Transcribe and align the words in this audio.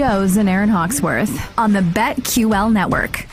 Joes 0.00 0.38
and 0.38 0.48
Aaron 0.48 0.70
Hawksworth 0.70 1.52
on 1.58 1.74
the 1.74 1.80
BetQL 1.80 2.72
network. 2.72 3.26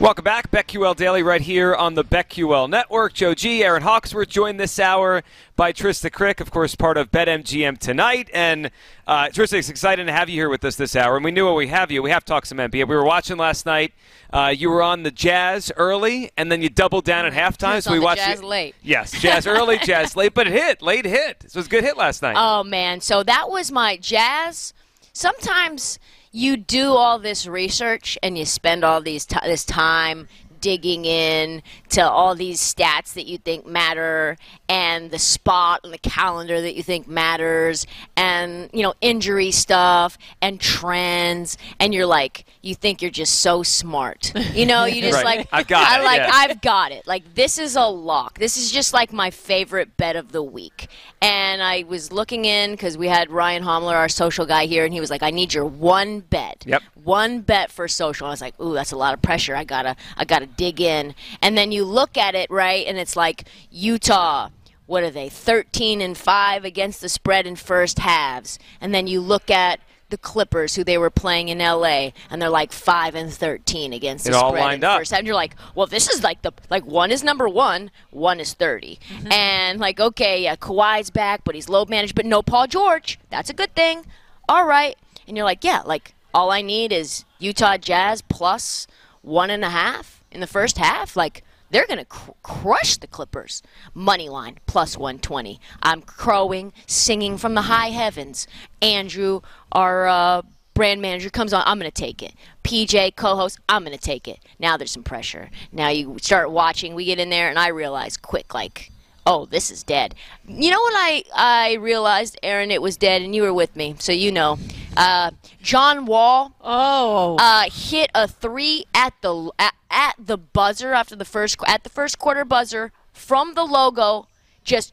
Welcome 0.00 0.24
back, 0.24 0.50
BetQL 0.50 0.96
Daily, 0.96 1.22
right 1.22 1.42
here 1.42 1.74
on 1.74 1.96
the 1.96 2.02
BetQL 2.02 2.66
Network. 2.70 3.12
Joe 3.12 3.34
G, 3.34 3.62
Aaron 3.62 3.82
Hawksworth, 3.82 4.30
joined 4.30 4.58
this 4.58 4.78
hour 4.78 5.22
by 5.54 5.70
Trista 5.74 6.10
Crick, 6.10 6.40
of 6.40 6.50
course, 6.50 6.74
part 6.74 6.96
of 6.96 7.10
BetMGM 7.10 7.76
tonight. 7.76 8.30
And 8.32 8.70
uh, 9.06 9.26
Trista, 9.26 9.58
it's 9.58 9.68
exciting 9.68 10.06
to 10.06 10.12
have 10.12 10.30
you 10.30 10.36
here 10.36 10.48
with 10.48 10.64
us 10.64 10.76
this 10.76 10.96
hour. 10.96 11.16
And 11.16 11.26
we 11.26 11.30
knew 11.30 11.44
when 11.44 11.56
we 11.56 11.66
have 11.66 11.90
you, 11.90 12.02
we 12.02 12.08
have 12.08 12.24
to 12.24 12.30
talk 12.30 12.46
some 12.46 12.56
NBA. 12.56 12.88
We 12.88 12.96
were 12.96 13.04
watching 13.04 13.36
last 13.36 13.66
night. 13.66 13.92
Uh, 14.32 14.48
you 14.56 14.70
were 14.70 14.82
on 14.82 15.02
the 15.02 15.10
Jazz 15.10 15.70
early, 15.76 16.30
and 16.38 16.50
then 16.50 16.62
you 16.62 16.70
doubled 16.70 17.04
down 17.04 17.26
at 17.26 17.34
halftime. 17.34 17.82
so 17.82 17.92
we 17.92 17.98
watched 17.98 18.22
Jazz 18.22 18.40
you. 18.40 18.46
late. 18.46 18.74
Yes, 18.82 19.12
Jazz 19.12 19.46
early, 19.46 19.76
Jazz 19.76 20.16
late, 20.16 20.32
but 20.32 20.46
it 20.46 20.54
hit, 20.54 20.80
late 20.80 21.04
hit. 21.04 21.40
This 21.40 21.54
was 21.54 21.66
a 21.66 21.68
good 21.68 21.84
hit 21.84 21.98
last 21.98 22.22
night. 22.22 22.36
Oh 22.38 22.64
man, 22.64 23.02
so 23.02 23.22
that 23.24 23.50
was 23.50 23.70
my 23.70 23.98
Jazz. 23.98 24.72
Sometimes 25.16 26.00
you 26.34 26.56
do 26.56 26.88
all 26.88 27.20
this 27.20 27.46
research 27.46 28.18
and 28.20 28.36
you 28.36 28.44
spend 28.44 28.82
all 28.82 29.00
these 29.00 29.24
t- 29.24 29.38
this 29.44 29.64
time 29.64 30.26
digging 30.64 31.04
in 31.04 31.62
to 31.90 32.00
all 32.00 32.34
these 32.34 32.58
stats 32.58 33.12
that 33.12 33.26
you 33.26 33.36
think 33.36 33.66
matter 33.66 34.38
and 34.66 35.10
the 35.10 35.18
spot 35.18 35.78
on 35.84 35.90
the 35.90 35.98
calendar 35.98 36.58
that 36.62 36.74
you 36.74 36.82
think 36.82 37.06
matters 37.06 37.86
and 38.16 38.70
you 38.72 38.82
know 38.82 38.94
injury 39.02 39.50
stuff 39.50 40.16
and 40.40 40.58
trends 40.58 41.58
and 41.78 41.92
you're 41.92 42.06
like 42.06 42.46
you 42.62 42.74
think 42.74 43.02
you're 43.02 43.10
just 43.10 43.40
so 43.40 43.62
smart 43.62 44.32
you 44.54 44.64
know 44.64 44.86
you 44.86 45.02
just 45.10 45.22
right. 45.22 45.36
like 45.36 45.48
I've 45.52 45.66
got 45.66 45.86
I 45.86 46.00
it, 46.00 46.04
like 46.04 46.20
yeah. 46.20 46.30
I've 46.32 46.60
got 46.62 46.92
it 46.92 47.06
like 47.06 47.34
this 47.34 47.58
is 47.58 47.76
a 47.76 47.84
lock 47.84 48.38
this 48.38 48.56
is 48.56 48.72
just 48.72 48.94
like 48.94 49.12
my 49.12 49.30
favorite 49.30 49.98
bet 49.98 50.16
of 50.16 50.32
the 50.32 50.42
week 50.42 50.88
and 51.20 51.62
I 51.62 51.84
was 51.86 52.10
looking 52.10 52.46
in 52.46 52.70
because 52.70 52.96
we 52.96 53.08
had 53.08 53.30
Ryan 53.30 53.62
Homler 53.62 53.92
our 53.92 54.08
social 54.08 54.46
guy 54.46 54.64
here 54.64 54.86
and 54.86 54.94
he 54.94 55.00
was 55.00 55.10
like 55.10 55.22
I 55.22 55.30
need 55.30 55.52
your 55.52 55.66
one 55.66 56.20
bet 56.20 56.64
Yep. 56.66 56.82
one 57.02 57.40
bet 57.40 57.70
for 57.70 57.86
social. 57.88 58.26
and 58.26 58.30
I 58.30 58.34
was 58.34 58.40
like, 58.40 58.58
ooh, 58.60 58.72
that's 58.72 58.92
a 58.92 58.96
lot 58.96 59.12
of 59.14 59.20
pressure. 59.20 59.54
I 59.54 59.64
gotta, 59.64 59.96
I 60.16 60.24
gotta 60.24 60.46
dig 60.56 60.80
in. 60.80 61.14
And 61.42 61.56
then 61.56 61.72
you 61.72 61.84
look 61.84 62.16
at 62.16 62.34
it, 62.34 62.50
right, 62.50 62.86
and 62.86 62.98
it's 62.98 63.16
like 63.16 63.44
Utah. 63.70 64.50
What 64.86 65.02
are 65.02 65.10
they? 65.10 65.28
13 65.30 66.00
and 66.00 66.16
five 66.16 66.64
against 66.64 67.00
the 67.00 67.08
spread 67.08 67.46
in 67.46 67.56
first 67.56 67.98
halves. 68.00 68.58
And 68.80 68.94
then 68.94 69.06
you 69.06 69.20
look 69.20 69.50
at 69.50 69.80
the 70.10 70.18
Clippers, 70.18 70.76
who 70.76 70.84
they 70.84 70.98
were 70.98 71.10
playing 71.10 71.48
in 71.48 71.58
LA, 71.58 72.10
and 72.30 72.40
they're 72.40 72.48
like 72.48 72.70
five 72.70 73.14
and 73.14 73.32
13 73.32 73.92
against 73.92 74.26
It 74.26 74.30
the 74.30 74.36
all 74.36 74.50
spread 74.50 74.62
lined 74.62 74.84
in 74.84 74.88
up. 74.88 74.98
first 74.98 75.10
half. 75.10 75.18
And 75.18 75.26
you're 75.26 75.34
like, 75.34 75.56
well, 75.74 75.86
this 75.86 76.08
is 76.08 76.22
like 76.22 76.42
the 76.42 76.52
like 76.70 76.84
one 76.84 77.10
is 77.10 77.24
number 77.24 77.48
one, 77.48 77.90
one 78.10 78.38
is 78.38 78.52
30, 78.52 78.98
mm-hmm. 79.08 79.32
and 79.32 79.80
like 79.80 79.98
okay, 79.98 80.42
yeah, 80.42 80.56
Kawhi's 80.56 81.10
back, 81.10 81.42
but 81.44 81.54
he's 81.54 81.68
low 81.68 81.84
managed, 81.86 82.14
but 82.14 82.26
no 82.26 82.42
Paul 82.42 82.66
George. 82.66 83.18
That's 83.30 83.50
a 83.50 83.54
good 83.54 83.74
thing. 83.74 84.04
All 84.48 84.66
right, 84.66 84.96
and 85.26 85.36
you're 85.36 85.44
like, 85.46 85.64
yeah, 85.64 85.82
like 85.84 86.14
all 86.32 86.50
I 86.50 86.62
need 86.62 86.92
is 86.92 87.24
Utah 87.38 87.76
Jazz 87.76 88.22
plus 88.22 88.86
one 89.22 89.50
and 89.50 89.64
a 89.64 89.70
half 89.70 90.22
in 90.34 90.40
the 90.40 90.46
first 90.46 90.78
half. 90.78 91.16
Like 91.16 91.44
they're 91.70 91.86
gonna 91.86 92.04
cr- 92.04 92.32
crush 92.42 92.96
the 92.96 93.06
Clippers. 93.06 93.62
Money 93.94 94.28
line 94.28 94.58
plus 94.66 94.96
120. 94.96 95.60
I'm 95.82 96.02
crowing, 96.02 96.72
singing 96.86 97.38
from 97.38 97.54
the 97.54 97.62
high 97.62 97.88
heavens. 97.90 98.46
Andrew, 98.82 99.40
our 99.72 100.06
uh, 100.06 100.42
brand 100.74 101.00
manager, 101.00 101.30
comes 101.30 101.52
on. 101.52 101.62
I'm 101.66 101.78
gonna 101.78 101.90
take 101.90 102.22
it. 102.22 102.34
PJ, 102.62 103.16
co-host, 103.16 103.58
I'm 103.68 103.84
gonna 103.84 103.96
take 103.96 104.28
it. 104.28 104.40
Now 104.58 104.76
there's 104.76 104.90
some 104.90 105.02
pressure. 105.04 105.50
Now 105.72 105.88
you 105.88 106.16
start 106.20 106.50
watching. 106.50 106.94
We 106.94 107.04
get 107.06 107.18
in 107.18 107.30
there, 107.30 107.48
and 107.48 107.58
I 107.58 107.68
realize 107.68 108.16
quick, 108.16 108.52
like. 108.54 108.90
Oh, 109.26 109.46
this 109.46 109.70
is 109.70 109.82
dead. 109.82 110.14
You 110.46 110.70
know 110.70 110.80
when 110.84 110.94
I 110.94 111.24
I 111.34 111.72
realized, 111.74 112.38
Aaron, 112.42 112.70
it 112.70 112.82
was 112.82 112.96
dead, 112.96 113.22
and 113.22 113.34
you 113.34 113.42
were 113.42 113.54
with 113.54 113.74
me, 113.76 113.94
so 113.98 114.12
you 114.12 114.30
know. 114.32 114.58
Uh, 114.96 115.30
John 115.60 116.06
Wall 116.06 116.54
Oh. 116.60 117.36
uh, 117.40 117.64
hit 117.72 118.10
a 118.14 118.28
three 118.28 118.84
at 118.94 119.12
the 119.22 119.50
at, 119.58 119.74
at 119.90 120.14
the 120.18 120.36
buzzer 120.38 120.92
after 120.92 121.16
the 121.16 121.24
first 121.24 121.56
at 121.66 121.82
the 121.82 121.90
first 121.90 122.18
quarter 122.18 122.44
buzzer 122.44 122.92
from 123.12 123.54
the 123.54 123.64
logo. 123.64 124.28
Just 124.62 124.92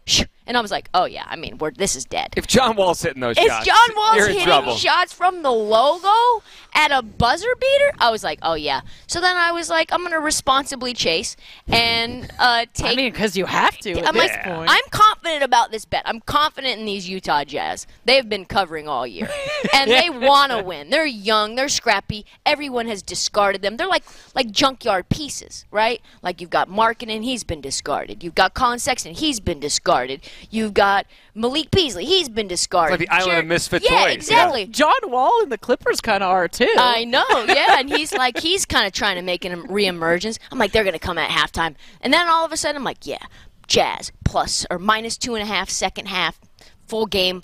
and 0.51 0.57
I 0.57 0.61
was 0.61 0.69
like, 0.69 0.89
oh 0.93 1.05
yeah, 1.05 1.23
I 1.29 1.37
mean, 1.37 1.57
we're 1.59 1.71
this 1.71 1.95
is 1.95 2.03
dead. 2.03 2.33
if 2.35 2.45
John 2.45 2.75
Wall's 2.75 3.01
hitting 3.01 3.21
those 3.21 3.37
Is 3.37 3.45
shots, 3.45 3.65
John 3.65 3.95
Wall's 3.95 4.17
you're 4.17 4.25
in 4.27 4.33
hitting 4.33 4.47
trouble. 4.47 4.75
shots 4.75 5.13
from 5.13 5.43
the 5.43 5.51
logo 5.51 6.43
at 6.73 6.91
a 6.91 7.01
buzzer 7.01 7.55
beater? 7.57 7.93
I 7.99 8.11
was 8.11 8.21
like, 8.21 8.39
oh 8.41 8.55
yeah. 8.55 8.81
So 9.07 9.21
then 9.21 9.37
I 9.37 9.53
was 9.53 9.69
like, 9.69 9.93
I'm 9.93 10.03
gonna 10.03 10.19
responsibly 10.19 10.93
chase 10.93 11.37
and 11.69 12.29
uh, 12.37 12.65
take. 12.73 12.91
I 12.91 12.95
mean, 12.95 13.13
because 13.13 13.37
you 13.37 13.45
have 13.45 13.77
to 13.77 13.91
at 13.91 14.09
I'm, 14.09 14.13
this 14.13 14.29
like, 14.29 14.43
point. 14.43 14.69
I'm 14.69 14.83
confident 14.91 15.43
about 15.43 15.71
this 15.71 15.85
bet. 15.85 16.01
I'm 16.05 16.19
confident 16.19 16.77
in 16.79 16.85
these 16.85 17.07
Utah 17.07 17.45
Jazz. 17.45 17.87
They've 18.03 18.27
been 18.27 18.43
covering 18.43 18.89
all 18.89 19.07
year, 19.07 19.29
and 19.73 19.89
they 19.89 20.09
want 20.09 20.51
to 20.51 20.61
win. 20.61 20.89
They're 20.89 21.05
young. 21.05 21.55
They're 21.55 21.69
scrappy. 21.69 22.25
Everyone 22.45 22.87
has 22.87 23.01
discarded 23.01 23.61
them. 23.61 23.77
They're 23.77 23.87
like 23.87 24.03
like 24.35 24.51
junkyard 24.51 25.07
pieces, 25.07 25.63
right? 25.71 26.01
Like 26.21 26.41
you've 26.41 26.49
got 26.49 26.67
Markkanen 26.67 27.21
and 27.21 27.23
he's 27.23 27.45
been 27.45 27.61
discarded. 27.61 28.21
You've 28.21 28.35
got 28.35 28.53
Collin 28.53 28.79
Sexton, 28.79 29.13
he's 29.13 29.39
been 29.39 29.59
discarded. 29.59 30.27
You've 30.49 30.73
got 30.73 31.05
Malik 31.35 31.71
Beasley, 31.71 32.05
he's 32.05 32.29
been 32.29 32.47
discarded. 32.47 33.01
It's 33.01 33.09
like 33.11 33.19
the 33.19 33.23
island 33.23 33.39
of 33.39 33.45
misfit 33.47 33.83
yeah, 33.83 34.05
toys. 34.05 34.13
exactly. 34.13 34.65
John 34.65 34.91
Wall 35.03 35.41
and 35.43 35.51
the 35.51 35.57
Clippers 35.57 36.01
kind 36.01 36.23
of 36.23 36.29
are 36.29 36.47
too. 36.47 36.73
I 36.77 37.03
know, 37.03 37.25
yeah, 37.47 37.79
and 37.79 37.89
he's 37.89 38.13
like 38.13 38.39
he's 38.39 38.65
kind 38.65 38.87
of 38.87 38.93
trying 38.93 39.15
to 39.15 39.21
make 39.21 39.45
an 39.45 39.63
reemergence. 39.67 40.39
I'm 40.51 40.57
like 40.57 40.71
they're 40.71 40.83
gonna 40.83 40.99
come 40.99 41.17
at 41.17 41.29
halftime, 41.29 41.75
and 42.01 42.13
then 42.13 42.27
all 42.27 42.45
of 42.45 42.51
a 42.51 42.57
sudden 42.57 42.77
I'm 42.77 42.83
like, 42.83 43.05
yeah, 43.05 43.23
Jazz 43.67 44.11
plus 44.25 44.65
or 44.69 44.79
minus 44.79 45.17
two 45.17 45.35
and 45.35 45.43
a 45.43 45.45
half 45.45 45.69
second 45.69 46.07
half, 46.07 46.39
full 46.87 47.05
game 47.05 47.43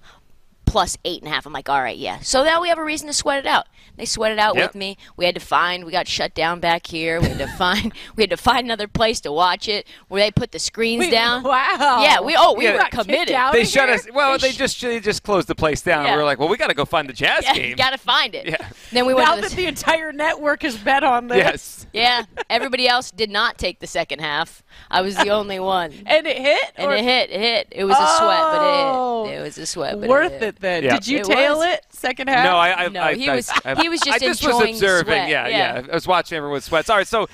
plus 0.67 0.97
eight 1.05 1.21
and 1.23 1.31
a 1.31 1.33
half. 1.33 1.45
I'm 1.47 1.53
like, 1.53 1.69
all 1.69 1.81
right, 1.81 1.97
yeah. 1.97 2.19
So 2.19 2.43
now 2.43 2.61
we 2.61 2.69
have 2.69 2.77
a 2.77 2.83
reason 2.83 3.07
to 3.07 3.13
sweat 3.13 3.39
it 3.39 3.47
out. 3.47 3.65
They 3.95 4.05
sweat 4.05 4.31
it 4.31 4.37
out 4.37 4.55
Yep. 4.55 4.69
with 4.69 4.75
me. 4.75 4.97
We 5.15 5.25
had 5.25 5.33
to 5.33 5.41
find. 5.41 5.83
We 5.85 5.91
got 5.91 6.07
shut 6.07 6.35
down 6.35 6.59
back 6.59 6.85
here. 6.85 7.19
We 7.19 7.29
had 7.29 7.37
to 7.39 7.47
find. 7.57 7.91
We 8.15 8.21
had 8.23 8.29
to 8.29 8.37
find 8.37 8.65
another 8.65 8.87
place 8.87 9.19
to 9.21 9.31
watch 9.31 9.67
it 9.67 9.87
where 10.07 10.21
they 10.21 10.29
put 10.29 10.51
the 10.51 10.59
screens 10.59 10.99
Wait, 10.99 11.11
down. 11.11 11.41
Wow. 11.47 12.01
Yeah, 12.03 12.19
we 12.21 12.35
oh 12.37 12.53
we 12.53 12.65
Yeah. 12.65 12.73
were 12.73 12.77
got 12.79 12.91
committed. 12.91 13.33
out? 13.33 13.53
They 13.53 13.63
shut 13.65 13.87
here? 13.89 13.95
us. 13.95 14.07
Well, 14.13 14.33
They 14.37 14.49
they 14.49 14.53
sh- 14.53 14.57
just 14.57 14.81
they 14.81 14.99
just 14.99 15.23
closed 15.23 15.47
the 15.47 15.55
place 15.55 15.81
down. 15.81 16.05
Yeah. 16.05 16.11
We 16.11 16.17
were 16.17 16.25
like, 16.25 16.37
well, 16.39 16.49
we 16.49 16.57
got 16.57 16.67
to 16.67 16.75
go 16.75 16.85
find 16.85 17.09
the 17.09 17.13
Jazz 17.13 17.43
Yeah, 17.45 17.53
game. 17.53 17.75
gotta 17.75 17.97
find 17.97 18.35
it. 18.35 18.45
Yeah. 18.47 18.69
Then 18.91 19.05
we 19.07 19.13
went 19.13 19.27
Now 19.27 19.35
to 19.35 19.41
the, 19.41 19.49
that 19.49 19.55
the 19.55 19.65
entire 19.65 20.11
network 20.11 20.61
has 20.63 20.77
bet 20.77 21.03
on 21.03 21.27
this. 21.27 21.37
Yes. 21.37 21.87
Yeah, 21.93 22.23
everybody 22.49 22.87
else 22.87 23.09
did 23.11 23.29
not 23.29 23.57
take 23.57 23.79
the 23.79 23.87
second 23.87 24.19
half. 24.19 24.63
I 24.89 25.01
was 25.01 25.15
the 25.15 25.29
only 25.29 25.59
one. 25.59 25.91
And 26.05 26.25
it 26.27 26.37
hit? 26.37 26.71
And 26.75 26.91
or- 26.91 26.95
it 26.95 27.03
hit, 27.03 27.29
it 27.29 27.39
hit. 27.39 27.67
It 27.71 27.83
was 27.83 27.95
a 27.95 28.07
sweat, 28.17 28.39
but 28.51 28.59
Oh. 28.61 29.25
it. 29.27 29.33
It 29.37 29.41
was 29.41 29.57
a 29.57 29.65
sweat, 29.65 29.99
but 29.99 30.09
Worth 30.09 30.31
it, 30.33 30.43
it, 30.43 30.59
then. 30.59 30.83
Yeah. 30.83 30.93
Did 30.95 31.07
you 31.07 31.17
It 31.19 31.25
tail 31.25 31.57
was. 31.57 31.65
it 31.73 31.85
second 31.89 32.29
half? 32.29 32.43
No, 32.45 32.55
I, 32.57 32.85
I, 32.85 32.87
No, 32.89 33.01
I, 33.01 33.15
he 33.15 33.29
I- 33.29 33.35
was- 33.35 33.49
I- 33.65 33.75
he 33.75 33.89
was 33.89 33.99
just 34.01 34.15
I 34.15 34.25
just 34.25 34.45
was 34.45 34.61
observing. 34.61 35.05
sweat, 35.13 35.29
Yeah, 35.29 35.47
yeah. 35.47 35.81
I 35.91 35.93
was 35.93 36.07
watching 36.07 36.37
everyone 36.37 36.53
with 36.53 36.63
sweats. 36.63 36.89
All 36.89 36.97
right, 36.97 37.07
so, 37.07 37.27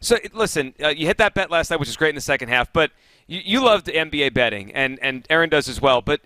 so 0.00 0.16
listen, 0.34 0.74
uh, 0.82 0.88
you 0.88 1.06
hit 1.06 1.18
that 1.18 1.34
bet 1.34 1.50
last 1.50 1.70
night, 1.70 1.80
which 1.80 1.88
is 1.88 1.96
great 1.96 2.10
in 2.10 2.14
the 2.14 2.20
second 2.20 2.48
half. 2.50 2.72
But 2.72 2.90
you, 3.26 3.40
you 3.44 3.60
loved 3.64 3.86
NBA 3.86 4.32
betting, 4.34 4.72
and 4.72 4.98
and 5.02 5.26
Aaron 5.30 5.48
does 5.48 5.68
as 5.68 5.80
well. 5.80 6.00
But 6.02 6.20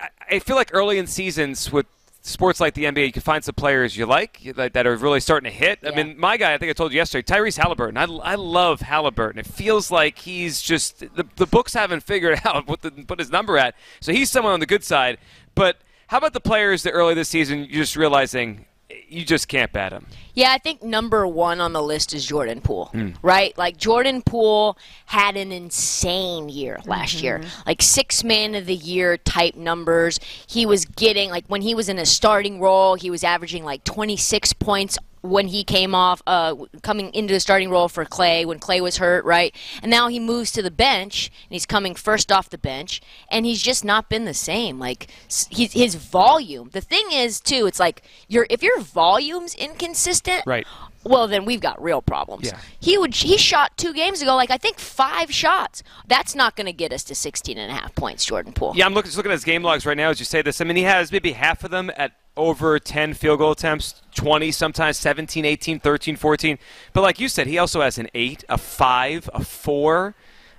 I, 0.00 0.08
I 0.36 0.38
feel 0.38 0.56
like 0.56 0.70
early 0.72 0.98
in 0.98 1.06
seasons 1.06 1.72
with 1.72 1.86
sports 2.26 2.60
like 2.60 2.74
the 2.74 2.84
NBA, 2.84 3.06
you 3.06 3.12
can 3.12 3.22
find 3.22 3.44
some 3.44 3.54
players 3.54 3.96
you 3.96 4.04
like 4.04 4.42
that 4.56 4.86
are 4.86 4.96
really 4.96 5.20
starting 5.20 5.50
to 5.50 5.56
hit. 5.56 5.78
I 5.86 5.92
mean, 5.92 6.18
my 6.18 6.36
guy, 6.36 6.54
I 6.54 6.58
think 6.58 6.70
I 6.70 6.72
told 6.72 6.92
you 6.92 6.96
yesterday, 6.96 7.22
Tyrese 7.22 7.56
Halliburton. 7.56 7.96
I, 7.96 8.04
I 8.04 8.34
love 8.34 8.80
Halliburton. 8.80 9.38
It 9.38 9.46
feels 9.46 9.90
like 9.90 10.18
he's 10.18 10.60
just 10.60 10.98
the, 10.98 11.26
the 11.36 11.46
books 11.46 11.74
haven't 11.74 12.02
figured 12.02 12.40
out 12.44 12.66
what 12.66 12.82
to 12.82 12.90
put 12.90 13.20
his 13.20 13.30
number 13.30 13.56
at. 13.56 13.76
So 14.00 14.12
he's 14.12 14.30
someone 14.30 14.52
on 14.52 14.60
the 14.60 14.66
good 14.66 14.84
side. 14.84 15.18
But 15.54 15.78
how 16.08 16.18
about 16.18 16.32
the 16.32 16.40
players 16.40 16.82
that 16.82 16.90
early 16.90 17.14
this 17.14 17.28
season 17.28 17.60
you're 17.60 17.82
just 17.82 17.96
realizing 17.96 18.66
you 19.08 19.24
just 19.24 19.48
can't 19.48 19.72
bat 19.72 19.92
him. 19.92 20.06
Yeah, 20.34 20.52
I 20.52 20.58
think 20.58 20.82
number 20.82 21.26
one 21.26 21.60
on 21.60 21.72
the 21.72 21.82
list 21.82 22.12
is 22.14 22.24
Jordan 22.26 22.60
Poole, 22.60 22.86
Hmm. 22.86 23.10
right? 23.22 23.56
Like 23.58 23.76
Jordan 23.78 24.22
Poole 24.22 24.76
had 25.06 25.36
an 25.36 25.50
insane 25.50 26.48
year 26.48 26.78
last 26.86 27.22
year, 27.22 27.40
like 27.66 27.82
six 27.82 28.22
man 28.22 28.54
of 28.54 28.66
the 28.66 28.74
year 28.74 29.16
type 29.16 29.54
numbers. 29.56 30.20
He 30.46 30.66
was 30.66 30.84
getting 30.84 31.30
like 31.30 31.46
when 31.48 31.62
he 31.62 31.74
was 31.74 31.88
in 31.88 31.98
a 31.98 32.06
starting 32.06 32.60
role, 32.60 32.94
he 32.96 33.10
was 33.10 33.24
averaging 33.24 33.64
like 33.64 33.82
26 33.84 34.52
points 34.54 34.98
when 35.26 35.48
he 35.48 35.64
came 35.64 35.94
off, 35.94 36.22
uh, 36.26 36.54
coming 36.82 37.12
into 37.14 37.34
the 37.34 37.40
starting 37.40 37.70
role 37.70 37.88
for 37.88 38.04
Clay 38.04 38.44
when 38.44 38.58
Clay 38.58 38.80
was 38.80 38.96
hurt, 38.98 39.24
right? 39.24 39.54
And 39.82 39.90
now 39.90 40.08
he 40.08 40.18
moves 40.18 40.50
to 40.52 40.62
the 40.62 40.70
bench 40.70 41.30
and 41.48 41.54
he's 41.54 41.66
coming 41.66 41.94
first 41.94 42.30
off 42.32 42.48
the 42.50 42.58
bench, 42.58 43.00
and 43.30 43.44
he's 43.46 43.62
just 43.62 43.84
not 43.84 44.08
been 44.08 44.24
the 44.24 44.34
same. 44.34 44.78
Like 44.78 45.08
s- 45.26 45.46
he's, 45.50 45.72
his 45.72 45.94
volume. 45.94 46.70
The 46.72 46.80
thing 46.80 47.06
is 47.12 47.40
too, 47.40 47.66
it's 47.66 47.80
like 47.80 48.02
your 48.28 48.46
if 48.50 48.62
your 48.62 48.80
volume's 48.80 49.54
inconsistent, 49.54 50.42
Right. 50.46 50.66
Well, 51.08 51.28
then 51.28 51.44
we've 51.44 51.60
got 51.60 51.82
real 51.82 52.02
problems. 52.02 52.46
Yeah. 52.46 52.58
He 52.80 52.98
would 52.98 53.14
he 53.14 53.36
shot 53.38 53.76
two 53.76 53.92
games 53.92 54.22
ago, 54.22 54.34
like 54.36 54.50
I 54.50 54.56
think 54.56 54.78
five 54.78 55.32
shots. 55.32 55.82
That's 56.06 56.34
not 56.34 56.56
going 56.56 56.66
to 56.66 56.72
get 56.72 56.92
us 56.92 57.04
to 57.04 57.14
16 57.14 57.56
and 57.58 57.70
a 57.70 57.74
half 57.74 57.94
points, 57.94 58.24
Jordan 58.24 58.52
Poole. 58.52 58.72
Yeah, 58.76 58.86
I'm 58.86 58.94
looking, 58.94 59.08
just 59.08 59.16
looking 59.16 59.32
at 59.32 59.36
his 59.36 59.44
game 59.44 59.62
logs 59.62 59.86
right 59.86 59.96
now 59.96 60.10
as 60.10 60.18
you 60.18 60.24
say 60.26 60.42
this. 60.42 60.60
I 60.60 60.64
mean, 60.64 60.76
he 60.76 60.82
has 60.84 61.12
maybe 61.12 61.32
half 61.32 61.64
of 61.64 61.70
them 61.70 61.90
at 61.96 62.12
over 62.36 62.78
10 62.78 63.14
field 63.14 63.38
goal 63.38 63.52
attempts, 63.52 64.02
20 64.14 64.50
sometimes, 64.50 64.98
17, 64.98 65.44
18, 65.44 65.80
13, 65.80 66.16
14. 66.16 66.58
But 66.92 67.00
like 67.02 67.18
you 67.18 67.28
said, 67.28 67.46
he 67.46 67.56
also 67.56 67.80
has 67.80 67.96
an 67.98 68.08
8, 68.14 68.44
a 68.48 68.58
5, 68.58 69.30
a 69.32 69.44
4, 69.44 70.14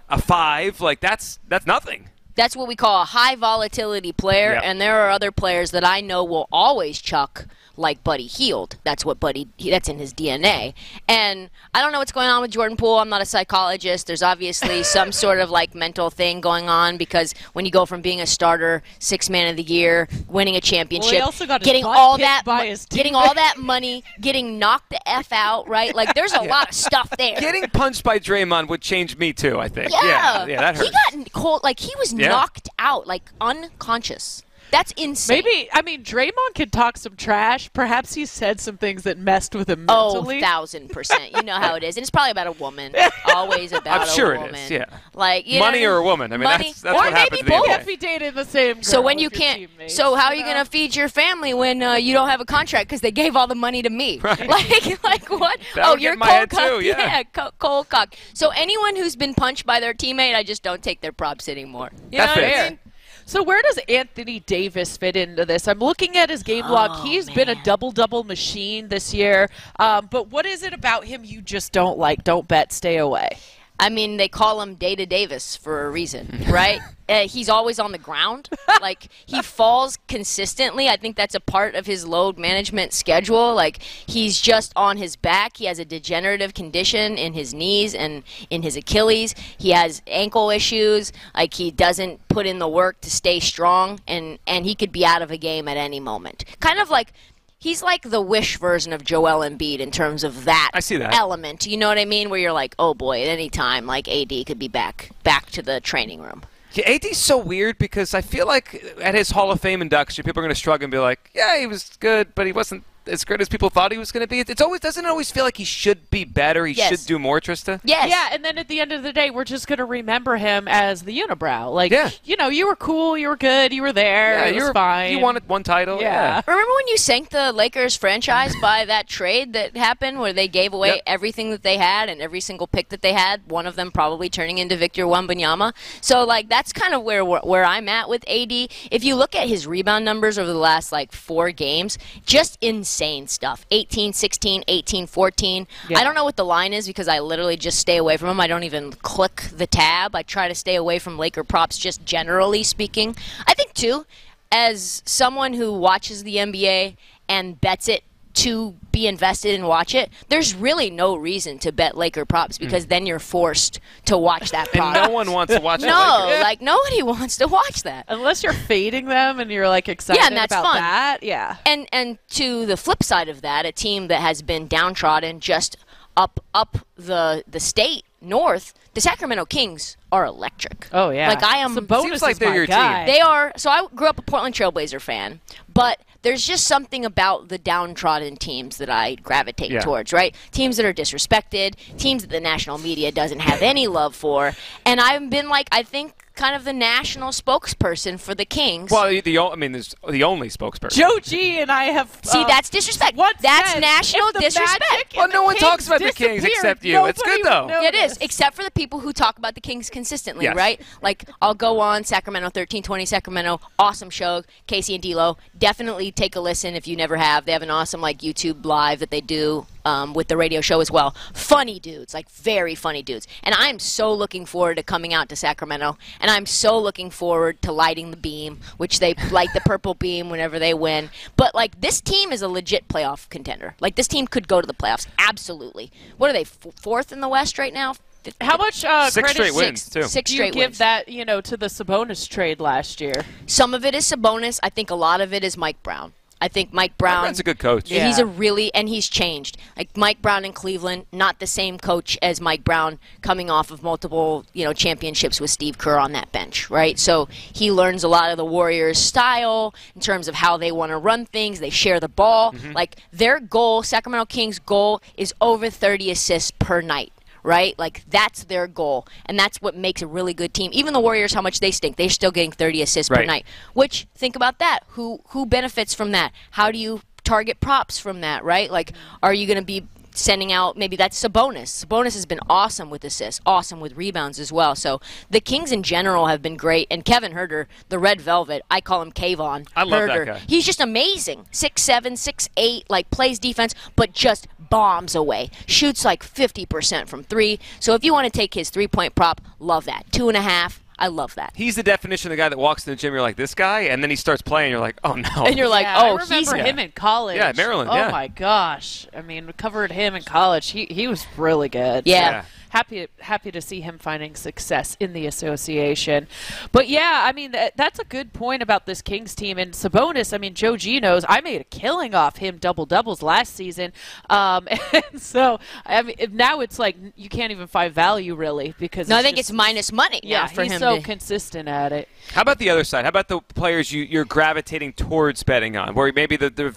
a 0.09 0.21
5. 0.21 0.81
Like 0.81 0.99
that's 1.01 1.39
that's 1.47 1.65
nothing. 1.67 2.09
That's 2.35 2.55
what 2.55 2.67
we 2.67 2.75
call 2.75 3.01
a 3.01 3.05
high 3.05 3.35
volatility 3.35 4.11
player, 4.11 4.53
Yep. 4.53 4.61
and 4.63 4.79
there 4.79 4.99
are 5.01 5.09
other 5.09 5.31
players 5.31 5.71
that 5.71 5.83
I 5.83 6.01
know 6.01 6.23
will 6.23 6.47
always 6.51 6.99
chuck 7.01 7.47
like 7.77 8.03
Buddy 8.03 8.25
Hield. 8.27 8.77
That's 8.83 9.05
what 9.05 9.19
Buddy 9.19 9.47
that's 9.69 9.87
in 9.87 9.99
his 9.99 10.13
DNA. 10.13 10.73
And 11.07 11.49
I 11.73 11.81
don't 11.81 11.91
know 11.91 11.99
what's 11.99 12.11
going 12.11 12.27
on 12.27 12.41
with 12.41 12.51
Jordan 12.51 12.75
Poole. 12.77 12.99
I'm 12.99 13.09
not 13.09 13.21
a 13.21 13.25
psychologist. 13.25 14.07
There's 14.07 14.23
obviously 14.23 14.83
some 14.97 15.11
sort 15.11 15.39
of 15.39 15.49
like 15.49 15.75
mental 15.75 16.09
thing 16.09 16.41
going 16.41 16.69
on 16.69 16.97
because 16.97 17.33
when 17.53 17.65
you 17.65 17.71
go 17.71 17.85
from 17.85 18.01
being 18.01 18.19
a 18.21 18.25
starter, 18.25 18.83
six 18.99 19.29
man 19.29 19.47
of 19.47 19.55
the 19.57 19.63
year, 19.63 20.07
winning 20.27 20.55
a 20.55 20.61
championship, 20.61 21.23
also 21.23 21.45
got 21.45 21.61
getting 21.61 21.85
all 21.85 22.17
that 22.17 22.43
by 22.45 22.75
getting 22.89 23.15
all 23.15 23.33
that 23.33 23.55
money, 23.57 24.03
getting 24.19 24.57
knocked 24.59 24.89
the 24.89 25.09
F 25.09 25.31
out, 25.31 25.67
right? 25.69 25.93
Like 25.95 26.13
there's 26.15 26.33
a 26.33 26.41
lot 26.43 26.69
of 26.69 26.75
stuff 26.75 27.09
there. 27.17 27.39
Getting 27.39 27.67
punched 27.69 28.03
by 28.03 28.19
Draymond 28.19 28.67
would 28.69 28.81
change 28.81 29.17
me 29.17 29.33
too. 29.33 29.59
I 29.59 29.67
think. 29.67 29.91
yeah. 29.91 30.01
yeah, 30.03 30.45
yeah 30.45 30.59
that 30.61 30.75
hurts. 30.77 30.89
He 31.11 31.23
got 31.23 31.31
cold 31.33 31.63
like 31.63 31.79
he 31.79 31.93
was 31.99 32.13
Yeah. 32.13 32.29
knocked 32.29 32.69
out, 32.79 33.07
like 33.07 33.29
unconscious. 33.39 34.43
That's 34.71 34.91
insane. 34.97 35.43
Maybe 35.45 35.69
I 35.73 35.81
mean 35.81 36.03
Draymond 36.03 36.55
could 36.55 36.71
talk 36.71 36.97
some 36.97 37.15
trash. 37.15 37.71
Perhaps 37.73 38.13
he 38.13 38.25
said 38.25 38.59
some 38.59 38.77
things 38.77 39.03
that 39.03 39.17
messed 39.17 39.55
with 39.55 39.69
him 39.69 39.85
Oh, 39.89 40.15
mentally. 40.15 40.41
thousand 40.41 40.89
percent. 40.89 41.35
You 41.35 41.43
know 41.43 41.55
how 41.55 41.75
it 41.75 41.83
is, 41.83 41.95
and 41.97 42.03
it's 42.03 42.09
probably 42.11 42.31
about 42.31 42.47
a 42.47 42.51
woman. 42.53 42.93
Always 43.33 43.71
about 43.71 43.85
a 43.85 43.89
woman. 43.99 44.09
I'm 44.09 44.15
sure 44.15 44.31
a 44.33 44.35
it 44.35 44.41
woman. 44.41 44.55
is, 44.55 44.71
yeah. 44.71 44.85
Like 45.13 45.47
you 45.47 45.59
know 45.59 45.65
Money 45.65 45.81
what 45.81 45.93
or 45.93 45.97
a 45.97 46.03
woman. 46.03 46.33
I 46.33 46.37
mean, 46.37 46.43
Money, 46.43 46.63
that's- 46.65 46.81
that's 46.81 46.93
or 46.93 46.97
what 46.97 47.13
maybe 47.13 47.19
happens 47.19 47.41
at 47.41 47.45
the 47.47 47.53
end 47.53 47.63
of 47.63 47.67
both. 47.67 47.75
the 47.75 47.81
if 47.81 47.87
he 47.87 47.95
dated 47.95 48.35
the 48.35 48.45
same 48.45 48.73
girl 48.75 48.83
So 48.83 49.01
when 49.01 49.19
you 49.19 49.29
can't, 49.29 49.59
teammates, 49.69 49.95
so 49.95 50.15
how 50.15 50.27
are 50.27 50.35
you 50.35 50.41
know? 50.41 50.47
gonna 50.53 50.65
feed 50.65 50.95
your 50.95 51.09
family 51.09 51.53
when 51.53 51.81
uh, 51.81 51.93
you 51.93 52.13
don't 52.13 52.29
have 52.29 52.41
a 52.41 52.45
contract 52.45 52.87
because 52.89 53.01
they 53.01 53.11
gave 53.11 53.35
all 53.35 53.47
the 53.47 53.55
money 53.55 53.81
to 53.81 53.89
me? 53.89 54.19
Right. 54.27 54.47
Like, 54.49 55.03
like 55.03 55.29
what? 55.29 55.59
That 55.75 55.85
oh, 55.85 55.95
you're 55.95 56.15
cold 56.17 56.49
cock. 56.49 56.69
too, 56.79 56.83
yeah. 56.85 57.23
co- 57.23 57.51
cold 57.59 57.89
cock. 57.89 58.15
So 58.33 58.49
anyone 58.49 58.95
who's 58.95 59.15
been 59.15 59.33
punched 59.33 59.65
by 59.65 59.79
their 59.79 59.93
teammate, 59.93 60.35
I 60.35 60.43
just 60.43 60.63
don't 60.63 60.83
take 60.83 61.01
their 61.01 61.11
props 61.13 61.47
anymore. 61.47 61.91
You 62.11 62.17
That 62.17 62.35
know 62.35 62.41
what 62.41 62.53
I 62.53 62.69
mean? 62.69 62.79
So 63.27 63.43
where 63.43 63.61
does 63.61 63.77
Anthony 63.89 64.39
Davis 64.39 64.95
fit 64.95 65.17
into 65.17 65.43
this? 65.43 65.67
I'm 65.67 65.79
looking 65.79 66.15
at 66.15 66.29
his 66.29 66.43
game 66.43 66.65
log. 66.65 66.91
Oh, 66.93 67.03
He's 67.03 67.29
been 67.29 67.49
a 67.49 67.61
double-double 67.61 68.23
machine 68.23 68.87
this 68.87 69.13
year. 69.13 69.49
Um, 69.79 70.07
but 70.09 70.29
what 70.29 70.45
is 70.45 70.63
it 70.63 70.71
about 70.71 71.03
him 71.03 71.25
you 71.25 71.41
just 71.41 71.73
don't 71.73 71.99
like? 71.99 72.23
Don't 72.23 72.47
bet. 72.47 72.71
Stay 72.71 72.95
away. 72.95 73.37
I 73.79 73.89
mean, 73.89 74.17
they 74.17 74.27
call 74.27 74.61
him 74.61 74.75
Data 74.75 75.05
Davis 75.05 75.55
for 75.55 75.85
a 75.85 75.91
reason, 75.91 76.45
right? 76.49 76.79
uh, 77.09 77.27
he's 77.27 77.49
always 77.49 77.79
on 77.79 77.91
the 77.91 77.97
ground. 77.97 78.49
like 78.81 79.07
he 79.25 79.41
falls 79.41 79.97
consistently. 80.07 80.89
I 80.89 80.97
think 80.97 81.15
that's 81.15 81.35
a 81.35 81.39
part 81.39 81.75
of 81.75 81.85
his 81.85 82.05
load 82.05 82.37
management 82.37 82.93
schedule. 82.93 83.53
Like 83.53 83.81
he's 83.81 84.39
just 84.39 84.73
on 84.75 84.97
his 84.97 85.15
back. 85.15 85.57
He 85.57 85.65
has 85.65 85.79
a 85.79 85.85
degenerative 85.85 86.53
condition 86.53 87.17
in 87.17 87.33
his 87.33 87.53
knees 87.53 87.95
and 87.95 88.23
in 88.49 88.61
his 88.61 88.75
Achilles. 88.75 89.33
He 89.57 89.71
has 89.71 90.01
ankle 90.07 90.49
issues. 90.49 91.13
Like 91.33 91.53
he 91.53 91.71
doesn't 91.71 92.27
put 92.27 92.45
in 92.45 92.59
the 92.59 92.67
work 92.67 93.01
to 93.01 93.11
stay 93.11 93.39
strong, 93.39 93.99
and 94.07 94.39
and 94.47 94.65
he 94.65 94.75
could 94.75 94.91
be 94.91 95.05
out 95.05 95.21
of 95.21 95.31
a 95.31 95.37
game 95.37 95.67
at 95.67 95.77
any 95.77 95.99
moment. 95.99 96.43
Kind 96.59 96.79
of 96.79 96.89
like. 96.89 97.13
He's 97.59 97.81
like 97.81 98.03
the 98.03 98.21
wish 98.21 98.57
version 98.57 98.93
of 98.93 99.03
Joel 99.03 99.39
Embiid 99.39 99.79
in 99.79 99.89
terms 99.91 100.23
of 100.23 100.45
that 100.45 100.71
I 100.73 100.79
see 100.79 100.97
that. 100.97 101.13
element. 101.13 101.65
You 101.65 101.77
know 101.77 101.87
what 101.87 101.97
I 101.97 102.05
mean? 102.05 102.29
Where 102.29 102.39
you're 102.39 102.51
like, 102.51 102.75
oh 102.77 102.93
boy, 102.93 103.21
at 103.23 103.27
any 103.27 103.49
time, 103.49 103.85
like 103.87 104.07
AD 104.07 104.31
could 104.45 104.59
be 104.59 104.67
back 104.67 105.09
back 105.23 105.47
to 105.51 105.61
the 105.61 105.81
training 105.81 106.21
room. 106.21 106.43
Yeah, 106.73 106.87
AD's 106.89 107.17
so 107.17 107.37
weird 107.37 107.79
because 107.79 108.13
I 108.13 108.21
feel 108.21 108.45
like 108.45 108.83
at 109.01 109.15
his 109.15 109.31
Hall 109.31 109.49
of 109.51 109.59
Fame 109.59 109.81
induction, 109.81 110.23
people 110.23 110.41
are 110.41 110.43
going 110.43 110.53
to 110.53 110.59
struggle 110.59 110.85
and 110.85 110.91
be 110.91 110.99
like, 110.99 111.31
"Yeah, 111.33 111.57
he 111.57 111.65
was 111.65 111.89
good, 111.99 112.35
but 112.35 112.45
he 112.45 112.51
wasn't 112.51 112.83
as 113.07 113.23
great 113.25 113.41
as 113.41 113.49
people 113.49 113.69
thought 113.69 113.91
he 113.91 113.97
was 113.97 114.11
going 114.11 114.21
to 114.23 114.27
be." 114.27 114.39
It's 114.39 114.61
always 114.61 114.81
doesn't 114.81 115.05
it 115.05 115.07
always 115.07 115.31
feel 115.31 115.43
like 115.43 115.57
he 115.57 115.63
should 115.63 116.09
be 116.09 116.23
better. 116.25 116.65
He 116.65 116.73
Yes. 116.73 116.89
should 116.89 117.07
do 117.07 117.17
more, 117.19 117.39
Trista. 117.41 117.79
Yes. 117.83 118.09
Yeah, 118.09 118.29
and 118.31 118.43
then 118.45 118.57
at 118.57 118.67
the 118.67 118.79
end 118.79 118.91
of 118.91 119.03
the 119.03 119.13
day, 119.13 119.29
we're 119.29 119.43
just 119.43 119.67
going 119.67 119.77
to 119.79 119.85
remember 119.85 120.37
him 120.37 120.67
as 120.67 121.03
the 121.03 121.17
unibrow. 121.19 121.73
Like, 121.73 121.91
Yeah. 121.91 122.09
you 122.23 122.35
know, 122.35 122.47
you 122.49 122.67
were 122.67 122.75
cool, 122.75 123.17
you 123.17 123.27
were 123.29 123.35
good, 123.37 123.71
you 123.73 123.81
were 123.81 123.93
there, 123.93 124.33
Yeah, 124.39 124.45
it 124.45 124.55
was 124.55 124.63
you're 124.63 124.73
fine. 124.73 125.11
You 125.11 125.19
wanted 125.19 125.47
one 125.47 125.63
title. 125.63 125.99
Yeah. 126.01 126.41
Remember 126.45 126.71
when 126.75 126.87
you 126.87 126.97
sank 126.97 127.29
the 127.29 127.51
Lakers 127.51 127.95
franchise 127.95 128.53
by 128.61 128.85
that 128.85 129.07
trade 129.07 129.53
that 129.53 129.75
happened 129.77 130.19
where 130.19 130.33
they 130.33 130.47
gave 130.47 130.73
away 130.73 130.89
Yep. 130.95 131.01
everything 131.07 131.51
that 131.51 131.63
they 131.63 131.77
had 131.77 132.09
and 132.09 132.21
every 132.21 132.39
single 132.41 132.67
pick 132.67 132.89
that 132.89 133.01
they 133.01 133.13
had, 133.13 133.49
one 133.49 133.65
of 133.65 133.75
them 133.75 133.91
probably 133.91 134.29
turning 134.29 134.57
into 134.57 134.75
Victor 134.75 135.03
Wembanyama. 135.05 135.73
So 136.01 136.23
like 136.25 136.49
that's 136.49 136.73
kind 136.73 136.93
of 136.93 137.03
where 137.03 137.23
where 137.25 137.63
I'm 137.65 137.87
at 137.89 138.09
with 138.09 138.23
AD. 138.27 138.69
If 138.91 139.03
you 139.03 139.15
look 139.15 139.35
at 139.35 139.47
his 139.47 139.65
rebound 139.67 140.05
numbers 140.05 140.37
over 140.37 140.51
the 140.51 140.57
last 140.57 140.91
like 140.91 141.11
4 141.11 141.51
games, 141.51 141.97
just 142.25 142.57
insane 142.61 142.96
stuff. 143.27 143.65
18, 143.71 144.13
16, 144.13 144.63
18, 144.67 145.07
14. 145.07 145.67
Yeah. 145.89 145.99
I 145.99 146.03
don't 146.03 146.15
know 146.15 146.23
what 146.23 146.35
the 146.35 146.45
line 146.45 146.73
is 146.73 146.87
because 146.87 147.07
I 147.07 147.19
literally 147.19 147.57
just 147.57 147.79
stay 147.79 147.97
away 147.97 148.17
from 148.17 148.27
them. 148.27 148.39
I 148.39 148.47
don't 148.47 148.63
even 148.63 148.93
click 148.93 149.43
the 149.55 149.67
tab. 149.67 150.15
I 150.15 150.23
try 150.23 150.47
to 150.47 150.55
stay 150.55 150.75
away 150.75 150.99
from 150.99 151.17
Laker 151.17 151.43
props 151.43 151.77
just 151.77 152.05
generally 152.05 152.63
speaking. 152.63 153.15
I 153.45 153.53
think 153.53 153.73
too 153.73 154.05
as 154.51 155.01
someone 155.05 155.53
who 155.53 155.73
watches 155.73 156.23
the 156.23 156.37
NBA 156.37 156.95
and 157.27 157.59
bets 157.59 157.87
it 157.87 158.03
to 158.37 158.75
be 158.91 159.07
invested 159.07 159.53
and 159.55 159.67
watch 159.67 159.93
it, 159.95 160.09
there's 160.29 160.53
really 160.55 160.89
no 160.89 161.15
reason 161.15 161.59
to 161.59 161.71
bet 161.71 161.95
Laker 161.97 162.25
props 162.25 162.57
because 162.57 162.87
then 162.87 163.05
you're 163.05 163.19
forced 163.19 163.79
to 164.05 164.17
watch 164.17 164.51
that 164.51 164.67
Hmm. 164.69 164.77
And 164.81 164.93
prop. 164.93 165.07
no 165.07 165.13
one 165.13 165.31
wants 165.31 165.53
to 165.53 165.59
watch 165.61 165.81
the 165.81 165.87
no, 165.87 166.25
Lakers. 166.27 166.41
like 166.43 166.61
nobody 166.61 167.01
wants 167.03 167.37
to 167.37 167.47
watch 167.47 167.83
that. 167.83 168.05
Unless 168.07 168.43
you're 168.43 168.53
fading 168.53 169.05
them 169.05 169.39
and 169.39 169.49
you're 169.51 169.69
like 169.69 169.87
excited 169.89 170.19
Yeah, 170.21 170.27
and 170.27 170.37
that's 170.37 170.53
about 170.53 170.65
fun. 170.65 170.75
that. 170.77 171.23
Yeah. 171.23 171.57
And 171.65 171.87
and 171.91 172.17
to 172.31 172.65
the 172.65 172.77
flip 172.77 173.03
side 173.03 173.29
of 173.29 173.41
that, 173.41 173.65
a 173.65 173.71
team 173.71 174.07
that 174.07 174.21
has 174.21 174.41
been 174.41 174.67
downtrodden 174.67 175.39
just 175.39 175.77
up 176.15 176.39
up 176.53 176.79
the 176.95 177.43
the 177.47 177.59
state 177.59 178.03
north, 178.21 178.73
the 178.95 179.01
Sacramento 179.01 179.45
Kings 179.45 179.95
are 180.11 180.25
electric. 180.25 180.87
Oh 180.91 181.09
yeah. 181.11 181.29
Like 181.29 181.43
I 181.43 181.57
am 181.57 181.75
Sabonis 181.75 182.01
Seems 182.03 182.21
like 182.21 182.31
is 182.33 182.39
they're 182.39 182.49
my 182.49 182.55
your 182.55 182.65
team. 182.67 183.05
They 183.05 183.19
are. 183.21 183.51
So 183.57 183.69
I 183.69 183.85
grew 183.95 184.07
up 184.07 184.17
a 184.17 184.21
Portland 184.23 184.55
Trailblazer 184.55 184.99
fan, 185.01 185.39
but 185.71 185.99
there's 186.21 186.45
just 186.45 186.65
something 186.65 187.05
about 187.05 187.49
the 187.49 187.57
downtrodden 187.57 188.37
teams 188.37 188.77
that 188.77 188.89
I 188.89 189.15
gravitate 189.15 189.71
Yeah. 189.71 189.81
towards, 189.81 190.11
right? 190.13 190.35
Teams 190.51 190.77
that 190.77 190.85
are 190.85 190.93
disrespected, 190.93 191.75
teams 191.97 192.21
that 192.23 192.29
the 192.31 192.39
national 192.39 192.77
media 192.77 193.11
doesn't 193.11 193.39
have 193.39 193.61
any 193.61 193.87
love 193.87 194.15
for, 194.15 194.53
and 194.85 194.99
I've 194.99 195.29
been 195.29 195.49
like, 195.49 195.67
I 195.71 195.83
think, 195.83 196.13
kind 196.37 196.55
of 196.55 196.63
the 196.63 196.71
national 196.73 197.29
spokesperson 197.31 198.19
for 198.19 198.33
the 198.33 198.45
Kings. 198.45 198.91
Well, 198.91 199.09
the, 199.09 199.19
the 199.21 199.37
o- 199.37 199.51
I 199.51 199.55
mean, 199.55 199.73
there's 199.73 199.93
the 200.09 200.23
only 200.23 200.47
spokesperson. 200.49 200.91
Joe 200.93 201.19
G 201.19 201.59
and 201.59 201.71
I 201.71 201.85
have 201.85 202.19
See, 202.23 202.39
uh, 202.41 202.47
that's 202.47 202.69
disrespect. 202.69 203.17
once 203.17 203.37
That's 203.41 203.73
said, 203.73 203.81
national 203.81 204.31
disrespect. 204.33 205.15
Well, 205.17 205.27
no 205.29 205.43
one 205.43 205.55
Kings 205.55 205.69
talks 205.69 205.87
about 205.87 205.99
the 206.01 206.13
Kings 206.13 206.43
except 206.45 206.85
you. 206.85 207.03
It's 207.05 207.21
good, 207.21 207.43
though. 207.43 207.67
It 207.69 207.95
is, 207.95 208.17
except 208.21 208.55
for 208.55 208.63
the 208.63 208.71
people 208.71 208.99
who 209.01 209.11
talk 209.11 209.37
about 209.37 209.55
the 209.55 209.61
Kings 209.61 209.89
consistently, 209.89 210.45
Yes. 210.45 210.55
right? 210.55 210.79
Like, 211.01 211.27
I'll 211.41 211.55
go 211.55 211.79
on 211.79 212.03
Sacramento 212.03 212.45
1320 212.45 213.05
Sacramento, 213.05 213.59
awesome 213.79 214.09
show. 214.09 214.43
Casey 214.67 214.93
and 214.95 215.03
D'Lo, 215.03 215.37
definitely 215.57 216.11
take 216.11 216.35
a 216.35 216.39
listen 216.39 216.75
if 216.75 216.87
you 216.87 216.95
never 216.95 217.17
have. 217.17 217.45
They 217.45 217.51
have 217.51 217.61
an 217.63 217.71
awesome 217.71 217.99
like 218.01 218.19
YouTube 218.19 218.65
live 218.65 218.99
that 218.99 219.09
they 219.09 219.21
do 219.21 219.65
um, 219.87 220.13
with 220.13 220.27
the 220.27 220.35
radio 220.35 220.59
show 220.59 220.81
as 220.81 220.91
well. 220.91 221.15
Funny 221.33 221.79
dudes, 221.79 222.13
like 222.13 222.29
very 222.29 222.75
funny 222.75 223.01
dudes. 223.01 223.25
And 223.41 223.55
I'm 223.55 223.79
so 223.79 224.13
looking 224.13 224.45
forward 224.45 224.75
to 224.75 224.83
coming 224.83 225.13
out 225.13 225.29
to 225.29 225.35
Sacramento, 225.35 225.97
and 226.19 226.29
I'm 226.29 226.45
so 226.45 226.77
looking 226.77 227.09
forward 227.09 227.61
to 227.61 227.71
lighting 227.71 228.11
the 228.11 228.17
beam, 228.17 228.59
which 228.75 228.99
they 228.99 229.13
light 229.31 229.49
the 229.53 229.61
purple 229.61 229.93
beam 230.05 230.29
whenever 230.29 230.59
they 230.59 230.73
win. 230.73 231.09
But 231.37 231.55
like, 231.55 231.79
this 231.79 232.01
team 232.01 232.33
is 232.33 232.41
a 232.41 232.49
legit 232.49 232.89
playoff 232.89 233.29
contender. 233.29 233.75
Like, 233.79 233.95
this 233.95 234.09
team 234.09 234.27
could 234.27 234.47
go 234.49 234.59
to 234.59 234.67
the 234.67 234.73
playoffs, 234.73 235.07
absolutely. 235.17 235.91
What 236.17 236.29
are 236.29 236.33
they? 236.33 236.41
F- 236.41 236.67
fourth 236.75 237.13
in 237.13 237.21
the 237.21 237.29
West 237.29 237.57
right 237.57 237.73
now? 237.73 237.95
How 238.41 238.57
much 238.57 238.83
uh, 238.83 239.09
Six 239.09 239.23
credit 239.23 239.53
straight 239.53 239.55
wins, 239.55 239.89
too. 239.89 240.03
Six 240.03 240.31
do 240.31 240.37
you 240.37 240.51
give 240.51 240.55
wins. 240.55 240.77
that 240.79 241.07
you 241.07 241.23
know 241.23 241.39
to 241.39 241.55
the 241.55 241.67
Sabonis 241.67 242.27
trade 242.27 242.59
last 242.59 242.99
year? 242.99 243.23
Some 243.45 243.73
of 243.73 243.85
it 243.85 243.95
is 243.95 244.03
Sabonis. 244.11 244.59
I 244.61 244.69
think 244.69 244.89
a 244.89 244.95
lot 244.95 245.21
of 245.21 245.33
it 245.33 245.45
is 245.45 245.55
Mike 245.55 245.81
Brown. 245.81 246.11
I 246.39 246.47
think 246.47 246.71
Mike 246.71 246.97
Brown. 246.97 247.23
Brown's 247.23 247.39
a 247.39 247.43
good 247.43 247.59
coach. 247.59 247.89
Yeah, 247.89 248.07
He's 248.07 248.19
a 248.19 248.25
really 248.25 248.73
and 248.73 248.87
he's 248.87 249.09
changed. 249.09 249.57
Like 249.75 249.95
Mike 249.97 250.21
Brown 250.21 250.45
in 250.45 250.53
Cleveland, 250.53 251.05
not 251.11 251.39
the 251.39 251.47
same 251.47 251.77
coach 251.77 252.17
as 252.21 252.39
Mike 252.39 252.63
Brown 252.63 252.99
coming 253.21 253.49
off 253.49 253.71
of 253.71 253.81
multiple, 253.83 254.45
you 254.53 254.63
know, 254.63 254.73
championships 254.73 255.41
with 255.41 255.49
Steve 255.49 255.77
Kerr 255.77 255.97
on 255.97 256.11
that 256.13 256.31
bench, 256.31 256.69
right? 256.69 256.99
So 256.99 257.27
he 257.31 257.71
learns 257.71 258.03
a 258.03 258.07
lot 258.07 258.29
of 258.29 258.37
the 258.37 258.45
Warriors 258.45 258.99
style 258.99 259.73
in 259.95 260.01
terms 260.01 260.27
of 260.27 260.35
how 260.35 260.57
they 260.57 260.71
want 260.71 260.91
to 260.91 260.97
run 260.97 261.25
things. 261.25 261.59
They 261.59 261.69
share 261.69 261.99
the 261.99 262.09
ball. 262.09 262.53
Mm-hmm. 262.53 262.73
Like 262.73 262.97
their 263.11 263.39
goal, 263.39 263.83
Sacramento 263.83 264.25
Kings 264.25 264.59
goal 264.59 265.01
is 265.15 265.33
over 265.41 265.69
30 265.69 266.11
assists 266.11 266.51
per 266.51 266.81
night 266.81 267.11
right? 267.47 267.79
Like 267.79 268.03
that's 268.09 268.43
their 268.43 268.67
goal, 268.67 269.07
and 269.25 269.39
that's 269.39 269.61
what 269.61 269.75
makes 269.75 270.01
a 270.01 270.07
really 270.07 270.33
good 270.33 270.53
team. 270.53 270.69
Even 270.73 270.93
the 270.93 270.99
Warriors, 270.99 271.33
how 271.33 271.41
much 271.41 271.61
they 271.61 271.71
stink, 271.71 271.95
they're 271.95 272.09
still 272.09 272.29
getting 272.29 272.51
30 272.51 272.81
assists 272.81 273.09
per 273.09 273.23
night. 273.23 273.45
Which 273.73 274.05
think 274.13 274.35
about 274.35 274.59
that. 274.59 274.81
Who 274.89 275.21
who 275.29 275.45
benefits 275.45 275.93
from 275.93 276.11
that? 276.11 276.33
How 276.51 276.71
do 276.71 276.77
you 276.77 277.01
target 277.23 277.61
props 277.61 277.97
from 277.97 278.19
that? 278.19 278.43
Right? 278.43 278.69
Like, 278.69 278.91
are 279.23 279.33
you 279.33 279.47
going 279.47 279.57
to 279.57 279.65
be 279.65 279.87
sending 280.17 280.51
out 280.51 280.77
maybe 280.77 280.95
that's 280.95 281.21
Sabonis. 281.21 281.85
Sabonis 281.85 282.13
has 282.13 282.25
been 282.25 282.39
awesome 282.49 282.89
with 282.89 283.03
assists, 283.03 283.41
awesome 283.45 283.79
with 283.79 283.95
rebounds 283.95 284.39
as 284.39 284.51
well. 284.51 284.75
So 284.75 284.99
the 285.29 285.39
Kings 285.39 285.71
in 285.71 285.83
general 285.83 286.27
have 286.27 286.41
been 286.41 286.57
great. 286.57 286.87
And 286.89 287.05
Kevin 287.05 287.33
Huerter, 287.33 287.67
the 287.89 287.99
Red 287.99 288.21
Velvet, 288.21 288.63
I 288.69 288.81
call 288.81 289.01
him 289.01 289.11
Kayvon. 289.11 289.67
I 289.75 289.83
love 289.83 290.07
that 290.07 290.25
guy. 290.25 290.41
He's 290.47 290.65
just 290.65 290.81
amazing. 290.81 291.47
Six 291.51 291.81
seven, 291.81 292.17
six 292.17 292.49
eight, 292.57 292.89
like 292.89 293.09
plays 293.11 293.39
defense, 293.39 293.73
but 293.95 294.13
just 294.13 294.47
bombs 294.69 295.15
away. 295.15 295.49
Shoots 295.65 296.03
like 296.03 296.23
fifty 296.23 296.65
percent 296.65 297.09
from 297.09 297.23
three. 297.23 297.59
So 297.79 297.93
if 297.93 298.03
you 298.03 298.13
want 298.13 298.25
to 298.25 298.37
take 298.37 298.53
his 298.53 298.69
three 298.69 298.87
point 298.87 299.15
prop, 299.15 299.41
love 299.59 299.85
that. 299.85 300.11
Two 300.11 300.27
and 300.27 300.37
a 300.37 300.41
half. 300.41 300.83
I 300.99 301.07
love 301.07 301.35
that. 301.35 301.53
He's 301.55 301.75
the 301.75 301.83
definition 301.83 302.31
of 302.31 302.37
the 302.37 302.41
guy 302.41 302.49
that 302.49 302.57
walks 302.57 302.87
in 302.87 302.91
the 302.91 302.95
gym. 302.95 303.13
You're 303.13 303.21
like 303.21 303.35
this 303.35 303.53
guy, 303.53 303.81
and 303.81 304.01
then 304.01 304.09
he 304.09 304.15
starts 304.15 304.41
playing. 304.41 304.71
You're 304.71 304.79
like, 304.79 304.99
oh 305.03 305.13
no. 305.13 305.45
And 305.45 305.57
you're 305.57 305.67
like, 305.67 305.83
Yeah, 305.83 305.97
oh, 306.01 306.05
I 306.05 306.21
remember 306.23 306.55
he's 306.55 306.65
him 306.65 306.79
in 306.79 306.91
college. 306.91 307.37
Yeah, 307.37 307.53
Maryland, 307.55 307.89
Oh 307.91 307.95
yeah. 307.95 308.09
my 308.09 308.27
gosh! 308.27 309.07
I 309.15 309.21
mean, 309.21 309.51
covered 309.57 309.91
him 309.91 310.15
in 310.15 310.23
college. 310.23 310.69
He 310.71 310.85
he 310.85 311.07
was 311.07 311.25
really 311.37 311.69
good. 311.69 312.07
Yeah. 312.07 312.45
Yeah. 312.67 312.77
happy 312.77 313.07
happy 313.19 313.51
to 313.51 313.61
see 313.61 313.81
him 313.81 313.97
finding 313.97 314.35
success 314.35 314.95
in 314.99 315.13
the 315.13 315.25
association. 315.27 316.27
But 316.71 316.87
yeah, 316.89 317.23
I 317.25 317.31
mean 317.33 317.51
that, 317.51 317.75
that's 317.77 317.99
a 317.99 318.03
good 318.05 318.33
point 318.33 318.61
about 318.61 318.85
this 318.85 319.01
Kings 319.01 319.35
team 319.35 319.57
and 319.57 319.73
Sabonis. 319.73 320.33
I 320.33 320.37
mean, 320.37 320.53
Joe 320.53 320.77
G 320.77 320.99
knows 320.99 321.25
I 321.27 321.41
made 321.41 321.61
a 321.61 321.65
killing 321.65 322.13
off 322.15 322.37
him 322.37 322.57
double 322.57 322.85
doubles 322.85 323.21
last 323.21 323.55
season, 323.55 323.93
um, 324.29 324.67
and 324.93 325.21
so 325.21 325.59
I 325.85 326.01
mean 326.01 326.15
now 326.31 326.59
it's 326.61 326.79
like 326.79 326.95
you 327.15 327.29
can't 327.29 327.51
even 327.51 327.67
find 327.67 327.93
value 327.93 328.35
really 328.35 328.73
because 328.79 329.07
no, 329.09 329.17
I 329.17 329.21
think 329.21 329.37
just- 329.37 329.49
it's 329.49 329.55
minus 329.55 329.91
money 329.91 330.19
yeah 330.23 330.41
now 330.41 330.47
for 330.47 330.63
he's 330.63 330.71
him 330.73 330.79
so 330.79 330.95
to. 330.97 331.01
consistent 331.01 331.67
at 331.67 331.91
it. 331.91 332.07
How 332.33 332.41
about 332.41 332.59
the 332.59 332.69
other 332.69 332.83
side? 332.83 333.03
How 333.05 333.09
about 333.09 333.27
the 333.29 333.39
players 333.39 333.91
you, 333.91 334.03
you're 334.03 334.25
gravitating 334.25 334.93
towards 334.93 335.43
betting 335.43 335.77
on, 335.77 335.95
where 335.95 336.11
maybe 336.13 336.35
the, 336.35 336.49
the 336.49 336.75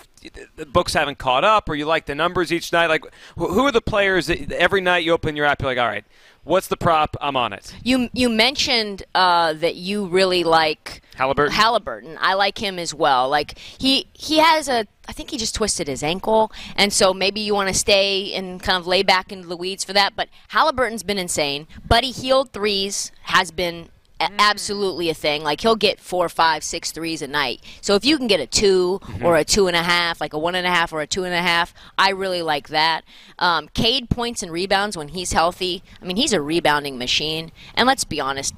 the 0.56 0.66
books 0.66 0.94
haven't 0.94 1.18
caught 1.18 1.44
up, 1.44 1.68
or 1.68 1.74
you 1.74 1.86
like 1.86 2.06
the 2.06 2.14
numbers 2.14 2.52
each 2.52 2.72
night? 2.72 2.86
Like, 2.86 3.04
who 3.36 3.66
are 3.66 3.72
the 3.72 3.80
players 3.80 4.26
that 4.26 4.52
every 4.52 4.80
night 4.80 5.04
you 5.04 5.12
open 5.12 5.36
your 5.36 5.46
app, 5.46 5.60
you're 5.60 5.70
like, 5.70 5.78
all 5.78 5.88
right, 5.88 6.04
what's 6.44 6.68
the 6.68 6.76
prop? 6.76 7.16
I'm 7.20 7.36
on 7.36 7.52
it. 7.52 7.74
you 7.82 8.08
you 8.12 8.28
mentioned 8.28 9.02
uh, 9.14 9.52
that 9.54 9.76
you 9.76 10.06
really 10.06 10.44
like 10.44 11.02
Halliburton. 11.16 11.54
Halliburton. 11.54 12.18
I 12.20 12.34
like 12.34 12.58
him 12.58 12.78
as 12.78 12.94
well. 12.94 13.28
Like 13.28 13.58
he 13.58 14.06
he 14.12 14.38
has 14.38 14.68
a 14.68 14.86
I 15.08 15.12
think 15.12 15.30
he 15.30 15.38
just 15.38 15.54
twisted 15.54 15.88
his 15.88 16.02
ankle, 16.02 16.52
and 16.76 16.92
so 16.92 17.12
maybe 17.12 17.40
you 17.40 17.54
want 17.54 17.68
to 17.68 17.74
stay 17.74 18.32
and 18.32 18.62
kind 18.62 18.78
of 18.78 18.86
lay 18.86 19.02
back 19.02 19.32
into 19.32 19.48
the 19.48 19.56
weeds 19.56 19.84
for 19.84 19.92
that. 19.92 20.14
But 20.14 20.28
Halliburton's 20.48 21.02
been 21.02 21.18
insane. 21.18 21.66
Buddy 21.86 22.10
Hield 22.10 22.52
threes 22.52 23.10
has 23.22 23.50
been 23.50 23.88
a- 24.20 24.30
absolutely 24.38 25.08
a 25.08 25.14
thing. 25.14 25.42
Like 25.42 25.60
he'll 25.60 25.76
get 25.76 26.00
four, 26.00 26.28
five, 26.28 26.62
six 26.62 26.92
threes 26.92 27.22
a 27.22 27.26
night. 27.26 27.62
So 27.80 27.94
if 27.94 28.04
you 28.04 28.16
can 28.16 28.26
get 28.26 28.40
a 28.40 28.46
2 28.46 29.00
or 29.22 29.36
a 29.36 29.44
two 29.44 29.66
and 29.66 29.76
a 29.76 29.82
half, 29.82 30.20
like 30.20 30.32
a 30.32 30.38
one 30.38 30.54
and 30.54 30.66
a 30.66 30.70
half 30.70 30.92
or 30.92 31.00
a 31.00 31.06
two 31.06 31.24
and 31.24 31.34
a 31.34 31.42
half, 31.42 31.74
I 31.98 32.10
really 32.10 32.42
like 32.42 32.68
that. 32.68 33.04
Um, 33.38 33.68
Cade 33.68 34.10
points 34.10 34.42
and 34.42 34.52
rebounds 34.52 34.96
when 34.96 35.08
he's 35.08 35.32
healthy. 35.32 35.82
I 36.00 36.04
mean, 36.04 36.16
he's 36.16 36.32
a 36.32 36.40
rebounding 36.40 36.98
machine. 36.98 37.52
And 37.74 37.86
let's 37.86 38.04
be 38.04 38.20
honest, 38.20 38.54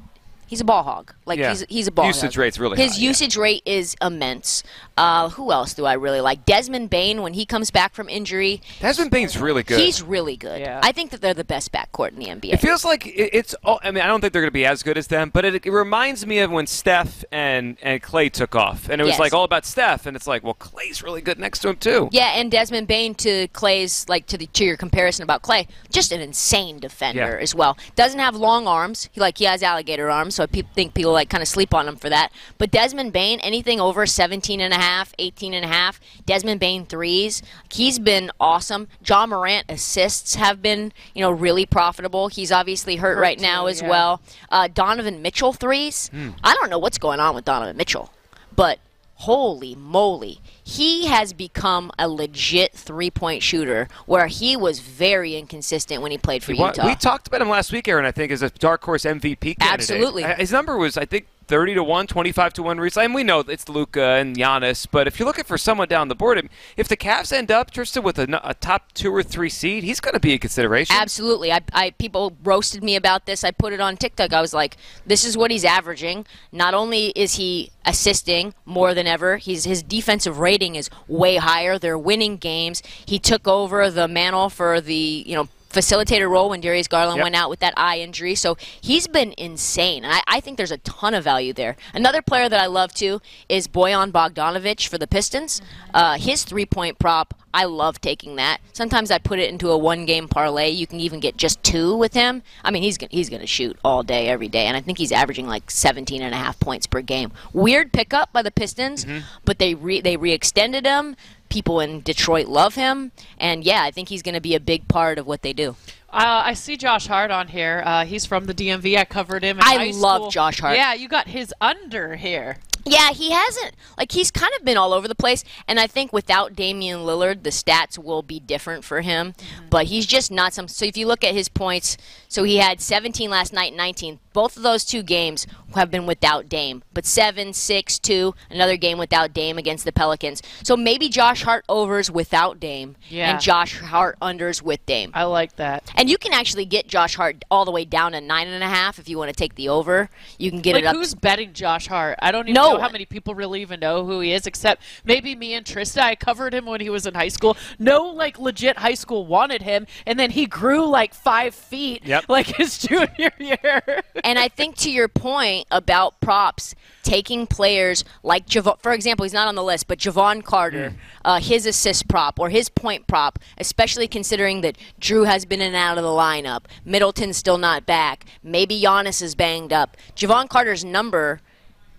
he's 0.52 0.60
a 0.60 0.64
ball 0.64 0.82
hog. 0.82 1.14
Like 1.24 1.38
Yeah. 1.38 1.48
he's 1.48 1.64
he's 1.70 1.86
a 1.86 1.90
ball 1.90 2.04
hog. 2.04 2.14
Usage 2.14 2.34
hog. 2.34 2.40
rate's 2.42 2.58
really 2.58 2.76
His 2.76 2.92
high, 2.92 2.98
yeah. 3.00 3.08
usage 3.08 3.36
rate 3.38 3.62
is 3.64 3.96
immense. 4.02 4.62
Uh, 4.98 5.30
who 5.30 5.50
else 5.50 5.72
do 5.72 5.86
I 5.86 5.94
really 5.94 6.20
like? 6.20 6.44
Desmond 6.44 6.90
Bane 6.90 7.22
when 7.22 7.32
he 7.32 7.46
comes 7.46 7.70
back 7.70 7.94
from 7.94 8.10
injury. 8.10 8.60
Desmond 8.80 9.10
Bane's 9.10 9.38
really 9.38 9.62
good. 9.62 9.80
He's 9.80 10.02
really 10.02 10.36
good. 10.36 10.60
Yeah. 10.60 10.80
I 10.82 10.92
think 10.92 11.10
that 11.12 11.22
they're 11.22 11.32
the 11.32 11.42
best 11.44 11.72
backcourt 11.72 12.10
in 12.10 12.18
the 12.18 12.26
NBA. 12.26 12.52
It 12.52 12.60
feels 12.60 12.84
like 12.84 13.06
it's. 13.06 13.54
all 13.64 13.80
I 13.82 13.90
mean, 13.92 14.04
I 14.04 14.06
don't 14.06 14.20
think 14.20 14.34
they're 14.34 14.42
going 14.42 14.50
to 14.50 14.52
be 14.52 14.66
as 14.66 14.82
good 14.82 14.98
as 14.98 15.06
them, 15.06 15.30
but 15.32 15.46
it, 15.46 15.64
it 15.64 15.70
reminds 15.72 16.26
me 16.26 16.40
of 16.40 16.50
when 16.50 16.66
Steph 16.66 17.24
and 17.32 17.78
and 17.80 18.02
Clay 18.02 18.28
took 18.28 18.54
off, 18.54 18.90
and 18.90 19.00
it 19.00 19.04
was 19.04 19.12
Yes. 19.12 19.20
like 19.20 19.32
all 19.32 19.44
about 19.44 19.64
Steph, 19.64 20.04
and 20.04 20.14
it's 20.14 20.26
like, 20.26 20.44
well, 20.44 20.52
Clay's 20.54 21.02
really 21.02 21.22
good 21.22 21.38
next 21.38 21.60
to 21.60 21.70
him 21.70 21.76
too. 21.76 22.10
Yeah, 22.12 22.32
and 22.38 22.50
Desmond 22.50 22.86
Bane 22.86 23.14
to 23.16 23.48
Clay's 23.48 24.06
like 24.10 24.26
to 24.26 24.36
the 24.36 24.46
to 24.48 24.64
your 24.66 24.76
comparison 24.76 25.22
about 25.22 25.40
Clay, 25.40 25.66
just 25.90 26.12
an 26.12 26.20
insane 26.20 26.78
defender 26.78 27.36
Yeah. 27.36 27.42
as 27.42 27.54
well. 27.54 27.78
Doesn't 27.96 28.20
have 28.20 28.36
long 28.36 28.66
arms. 28.66 29.08
He 29.12 29.20
like 29.22 29.38
he 29.38 29.44
has 29.46 29.62
alligator 29.62 30.10
arms, 30.10 30.34
so 30.34 30.41
I 30.42 30.46
pe- 30.46 30.62
think 30.74 30.94
people 30.94 31.12
like 31.12 31.28
kind 31.30 31.42
of 31.42 31.48
sleep 31.48 31.74
on 31.74 31.88
him 31.88 31.96
for 31.96 32.08
that. 32.08 32.32
But 32.58 32.70
Desmond 32.70 33.12
Bane, 33.12 33.40
anything 33.40 33.80
over 33.80 34.06
17 34.06 34.60
and 34.60 34.72
a 34.72 34.76
half, 34.76 35.14
18 35.18 35.54
and 35.54 35.64
a 35.64 35.68
half, 35.68 36.00
Desmond 36.26 36.60
Bane 36.60 36.84
threes, 36.86 37.42
he's 37.70 37.98
been 37.98 38.30
awesome. 38.40 38.88
Ja 39.06 39.26
Morant 39.26 39.66
assists 39.68 40.34
have 40.34 40.62
been, 40.62 40.92
you 41.14 41.22
know, 41.22 41.30
really 41.30 41.66
profitable. 41.66 42.28
He's 42.28 42.52
obviously 42.52 42.96
hurt, 42.96 43.16
Hurt 43.16 43.22
right 43.22 43.38
too, 43.38 43.42
now 43.42 43.66
as 43.66 43.80
yeah. 43.82 43.88
well. 43.88 44.22
Uh, 44.50 44.68
Donovan 44.68 45.22
Mitchell 45.22 45.52
threes. 45.52 46.10
I 46.44 46.54
don't 46.54 46.70
know 46.70 46.78
what's 46.78 46.98
going 46.98 47.20
on 47.20 47.34
with 47.34 47.44
Donovan 47.44 47.76
Mitchell, 47.76 48.10
but 48.54 48.78
holy 49.22 49.76
moly, 49.76 50.40
he 50.64 51.06
has 51.06 51.32
become 51.32 51.92
a 51.96 52.08
legit 52.08 52.72
three 52.72 53.10
point 53.10 53.42
shooter 53.42 53.86
where 54.06 54.26
he 54.26 54.56
was 54.56 54.80
very 54.80 55.36
inconsistent 55.36 56.02
when 56.02 56.10
he 56.10 56.18
played 56.18 56.42
for 56.42 56.52
Utah. 56.52 56.86
We 56.86 56.96
talked 56.96 57.28
about 57.28 57.40
him 57.40 57.48
last 57.48 57.72
week, 57.72 57.86
Aaron. 57.86 58.04
I 58.04 58.10
think 58.10 58.32
as 58.32 58.42
a 58.42 58.50
dark 58.50 58.82
horse 58.82 59.04
MVP 59.04 59.58
candidate. 59.58 59.62
Absolutely. 59.62 60.24
Uh, 60.24 60.34
His 60.34 60.50
number 60.50 60.76
was, 60.76 60.96
I 60.96 61.04
think, 61.04 61.26
30 61.52 61.74
to 61.74 61.84
1, 61.84 62.06
25 62.06 62.54
to 62.54 62.62
1 62.62 62.80
recently. 62.80 63.04
And 63.04 63.14
we 63.14 63.24
know 63.24 63.40
it's 63.40 63.68
Luka 63.68 64.02
and 64.02 64.34
Giannis, 64.34 64.86
but 64.90 65.06
if 65.06 65.18
you're 65.18 65.26
looking 65.26 65.44
for 65.44 65.58
someone 65.58 65.86
down 65.86 66.08
the 66.08 66.14
board, 66.14 66.48
if 66.78 66.88
the 66.88 66.96
Cavs 66.96 67.30
end 67.30 67.50
up, 67.50 67.70
Tristan, 67.70 68.02
with 68.02 68.18
a, 68.18 68.40
a 68.42 68.54
top 68.54 68.90
two 68.94 69.14
or 69.14 69.22
three 69.22 69.50
seed, 69.50 69.84
he's 69.84 70.00
going 70.00 70.14
to 70.14 70.18
be 70.18 70.32
a 70.32 70.38
consideration. 70.38 70.96
Absolutely. 70.98 71.52
I, 71.52 71.60
I 71.74 71.90
people 71.90 72.34
roasted 72.42 72.82
me 72.82 72.96
about 72.96 73.26
this. 73.26 73.44
I 73.44 73.50
put 73.50 73.74
it 73.74 73.82
on 73.82 73.98
TikTok. 73.98 74.32
I 74.32 74.40
was 74.40 74.54
like, 74.54 74.78
this 75.04 75.26
is 75.26 75.36
what 75.36 75.50
he's 75.50 75.66
averaging. 75.66 76.24
Not 76.52 76.72
only 76.72 77.08
is 77.08 77.34
he 77.34 77.70
assisting 77.84 78.54
more 78.64 78.94
than 78.94 79.06
ever, 79.06 79.36
he's 79.36 79.64
his 79.64 79.82
defensive 79.82 80.38
rating 80.38 80.76
is 80.76 80.88
way 81.06 81.36
higher. 81.36 81.78
They're 81.78 81.98
winning 81.98 82.38
games. 82.38 82.82
He 83.04 83.18
took 83.18 83.46
over 83.46 83.90
the 83.90 84.08
mantle 84.08 84.48
for 84.48 84.80
the, 84.80 85.22
you 85.26 85.34
know, 85.34 85.48
facilitator 85.72 86.28
role 86.30 86.50
when 86.50 86.60
Darius 86.60 86.88
Garland 86.88 87.16
Yep. 87.18 87.22
went 87.24 87.34
out 87.34 87.50
with 87.50 87.60
that 87.60 87.74
eye 87.76 87.98
injury. 87.98 88.34
So 88.34 88.56
he's 88.80 89.06
been 89.06 89.34
insane. 89.38 90.04
I, 90.04 90.20
I 90.26 90.40
think 90.40 90.56
there's 90.56 90.70
a 90.70 90.78
ton 90.78 91.14
of 91.14 91.24
value 91.24 91.52
there. 91.52 91.76
Another 91.94 92.22
player 92.22 92.48
that 92.48 92.60
I 92.60 92.66
love 92.66 92.92
too 92.94 93.20
is 93.48 93.66
Bojan 93.68 94.12
Bogdanovic 94.12 94.86
for 94.88 94.98
the 94.98 95.06
Pistons. 95.06 95.60
Uh, 95.94 96.18
his 96.18 96.44
three 96.44 96.66
point 96.66 96.98
prop, 96.98 97.34
I 97.54 97.64
love 97.64 98.00
taking 98.00 98.36
that. 98.36 98.58
Sometimes 98.72 99.10
I 99.10 99.18
put 99.18 99.38
it 99.38 99.50
into 99.50 99.70
a 99.70 99.76
one 99.78 100.06
game 100.06 100.28
parlay. 100.28 100.70
You 100.70 100.86
can 100.86 101.00
even 101.00 101.20
get 101.20 101.36
just 101.36 101.62
two 101.62 101.96
with 101.96 102.14
him. 102.14 102.42
I 102.64 102.70
mean, 102.70 102.82
he's 102.82 102.96
gonna, 102.98 103.10
he's 103.10 103.28
going 103.28 103.40
to 103.42 103.46
shoot 103.46 103.78
all 103.84 104.02
day, 104.02 104.28
every 104.28 104.48
day. 104.48 104.66
And 104.66 104.76
I 104.76 104.80
think 104.80 104.98
he's 104.98 105.12
averaging 105.12 105.46
like 105.46 105.70
17 105.70 106.22
and 106.22 106.34
a 106.34 106.38
half 106.38 106.58
points 106.60 106.86
per 106.86 107.02
game. 107.02 107.32
Weird 107.52 107.92
pickup 107.92 108.32
by 108.32 108.42
the 108.42 108.50
Pistons, 108.50 109.04
but 109.44 109.58
they 109.58 109.74
re, 109.74 110.00
they 110.00 110.16
re-extended 110.16 110.86
him. 110.86 111.16
People 111.52 111.80
in 111.80 112.00
Detroit 112.00 112.46
love 112.46 112.76
him, 112.76 113.12
and 113.36 113.62
yeah, 113.62 113.82
I 113.82 113.90
think 113.90 114.08
he's 114.08 114.22
going 114.22 114.34
to 114.34 114.40
be 114.40 114.54
a 114.54 114.60
big 114.60 114.88
part 114.88 115.18
of 115.18 115.26
what 115.26 115.42
they 115.42 115.52
do. 115.52 115.76
Uh, 116.08 116.40
I 116.46 116.54
see 116.54 116.78
Josh 116.78 117.06
Hart 117.06 117.30
on 117.30 117.48
here. 117.48 117.82
Uh, 117.84 118.06
he's 118.06 118.24
from 118.24 118.46
the 118.46 118.54
DMV. 118.54 118.96
I 118.96 119.04
covered 119.04 119.42
him. 119.42 119.58
In 119.58 119.64
I 119.66 119.92
love 119.94 120.20
school. 120.20 120.30
Josh 120.30 120.60
Hart. 120.60 120.76
Yeah, 120.76 120.94
you 120.94 121.08
got 121.08 121.28
his 121.28 121.52
under 121.60 122.16
here. 122.16 122.56
Yeah, 122.84 123.10
he 123.12 123.30
hasn't. 123.30 123.74
Like 123.96 124.12
he's 124.12 124.30
kind 124.30 124.52
of 124.58 124.64
been 124.64 124.76
all 124.76 124.92
over 124.92 125.06
the 125.08 125.14
place, 125.14 125.44
and 125.68 125.78
I 125.78 125.86
think 125.86 126.12
without 126.12 126.54
Damian 126.54 127.00
Lillard, 127.00 127.42
the 127.42 127.50
stats 127.50 127.98
will 127.98 128.22
be 128.22 128.40
different 128.40 128.84
for 128.84 129.00
him. 129.02 129.32
Mm-hmm. 129.32 129.68
But 129.70 129.86
he's 129.86 130.06
just 130.06 130.30
not 130.30 130.52
some. 130.54 130.68
So 130.68 130.84
if 130.84 130.96
you 130.96 131.06
look 131.06 131.24
at 131.24 131.34
his 131.34 131.48
points, 131.48 131.96
so 132.28 132.44
he 132.44 132.56
had 132.56 132.80
17 132.80 133.30
last 133.30 133.52
night, 133.52 133.74
19. 133.74 134.18
Both 134.32 134.56
of 134.56 134.62
those 134.62 134.84
two 134.86 135.02
games 135.02 135.46
have 135.74 135.90
been 135.90 136.06
without 136.06 136.48
Dame, 136.48 136.82
but 136.94 137.04
seven, 137.04 137.52
six, 137.52 137.98
two. 137.98 138.34
Another 138.50 138.78
game 138.78 138.96
without 138.96 139.34
Dame 139.34 139.58
against 139.58 139.84
the 139.84 139.92
Pelicans. 139.92 140.42
So 140.62 140.74
maybe 140.74 141.10
Josh 141.10 141.42
Hart 141.42 141.66
overs 141.68 142.10
without 142.10 142.58
Dame, 142.58 142.96
Yeah. 143.10 143.32
and 143.32 143.40
Josh 143.40 143.78
Hart 143.78 144.16
unders 144.22 144.62
with 144.62 144.84
Dame. 144.86 145.10
I 145.12 145.24
like 145.24 145.56
that. 145.56 145.92
And 145.96 146.08
you 146.08 146.16
can 146.16 146.32
actually 146.32 146.64
get 146.64 146.88
Josh 146.88 147.14
Hart 147.16 147.44
all 147.50 147.66
the 147.66 147.70
way 147.70 147.84
down 147.84 148.12
to 148.12 148.22
nine 148.22 148.48
and 148.48 148.64
a 148.64 148.68
half 148.68 148.98
if 148.98 149.06
you 149.06 149.18
want 149.18 149.28
to 149.28 149.34
take 149.36 149.54
the 149.56 149.68
over. 149.68 150.08
You 150.38 150.50
can 150.50 150.60
get 150.62 150.74
Like 150.76 150.84
it 150.84 150.86
up. 150.86 150.96
who's 150.96 151.14
betting 151.14 151.52
Josh 151.52 151.86
Hart? 151.88 152.18
I 152.22 152.32
don't 152.32 152.46
even 152.46 152.54
No 152.54 152.71
know 152.74 152.80
how 152.80 152.88
many 152.90 153.04
people 153.04 153.34
really 153.34 153.60
even 153.62 153.80
know 153.80 154.04
who 154.04 154.20
he 154.20 154.32
is, 154.32 154.46
except 154.46 154.82
maybe 155.04 155.34
me 155.34 155.54
and 155.54 155.64
Trista. 155.64 156.00
I 156.02 156.14
covered 156.14 156.54
him 156.54 156.66
when 156.66 156.80
he 156.80 156.90
was 156.90 157.06
in 157.06 157.14
high 157.14 157.28
school. 157.28 157.56
No, 157.78 158.04
like 158.06 158.38
legit 158.38 158.78
high 158.78 158.94
school 158.94 159.26
wanted 159.26 159.62
him, 159.62 159.86
and 160.06 160.18
then 160.18 160.30
he 160.30 160.46
grew 160.46 160.86
like 160.86 161.14
five 161.14 161.54
feet, 161.54 162.04
Yep. 162.06 162.24
like 162.28 162.46
his 162.56 162.78
junior 162.78 163.30
year. 163.38 163.82
and 164.24 164.38
I 164.38 164.48
think 164.48 164.76
to 164.78 164.90
your 164.90 165.08
point 165.08 165.66
about 165.70 166.20
props, 166.20 166.74
taking 167.02 167.46
players 167.46 168.04
like 168.22 168.46
Jevon, 168.46 168.80
for 168.80 168.92
example, 168.92 169.24
he's 169.24 169.32
not 169.32 169.48
on 169.48 169.54
the 169.54 169.62
list, 169.64 169.88
but 169.88 169.98
Jevon 169.98 170.44
Carter, 170.44 170.94
uh, 171.24 171.40
his 171.40 171.66
assist 171.66 172.08
prop 172.08 172.38
or 172.38 172.48
his 172.50 172.68
point 172.68 173.06
prop, 173.06 173.38
especially 173.58 174.06
considering 174.06 174.60
that 174.60 174.76
Jrue 175.00 175.26
has 175.26 175.44
been 175.44 175.60
in 175.60 175.68
and 175.68 175.76
out 175.76 175.98
of 175.98 176.04
the 176.04 176.10
lineup, 176.10 176.64
Middleton's 176.84 177.36
still 177.36 177.58
not 177.58 177.86
back, 177.86 178.24
maybe 178.42 178.80
Giannis 178.80 179.20
is 179.22 179.34
banged 179.34 179.72
up. 179.72 179.96
Jevon 180.14 180.48
Carter's 180.48 180.84
number 180.84 181.40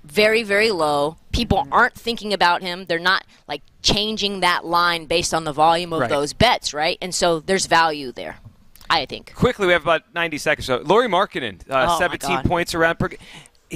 very 0.03 0.43
very 0.43 0.71
low. 0.71 1.17
People 1.31 1.67
aren't 1.71 1.95
thinking 1.95 2.33
about 2.33 2.61
him. 2.61 2.85
They're 2.85 2.99
not 2.99 3.23
like 3.47 3.61
changing 3.81 4.41
that 4.41 4.65
line 4.65 5.05
based 5.05 5.33
on 5.33 5.43
the 5.43 5.53
volume 5.53 5.93
of 5.93 6.01
Right. 6.01 6.09
those 6.09 6.33
bets, 6.33 6.73
right? 6.73 6.97
And 7.01 7.13
so 7.13 7.39
there's 7.39 7.65
value 7.65 8.11
there. 8.11 8.37
I 8.89 9.05
think. 9.05 9.33
Quickly, 9.33 9.65
we 9.65 9.73
have 9.73 9.81
about 9.81 10.13
90 10.13 10.37
seconds. 10.37 10.67
So, 10.67 10.77
Lauri 10.85 11.07
Markkanen, 11.07 11.61
uh, 11.69 11.87
Oh, 11.95 11.99
17 11.99 12.43
points 12.43 12.75
around 12.75 12.99
per. 12.99 13.09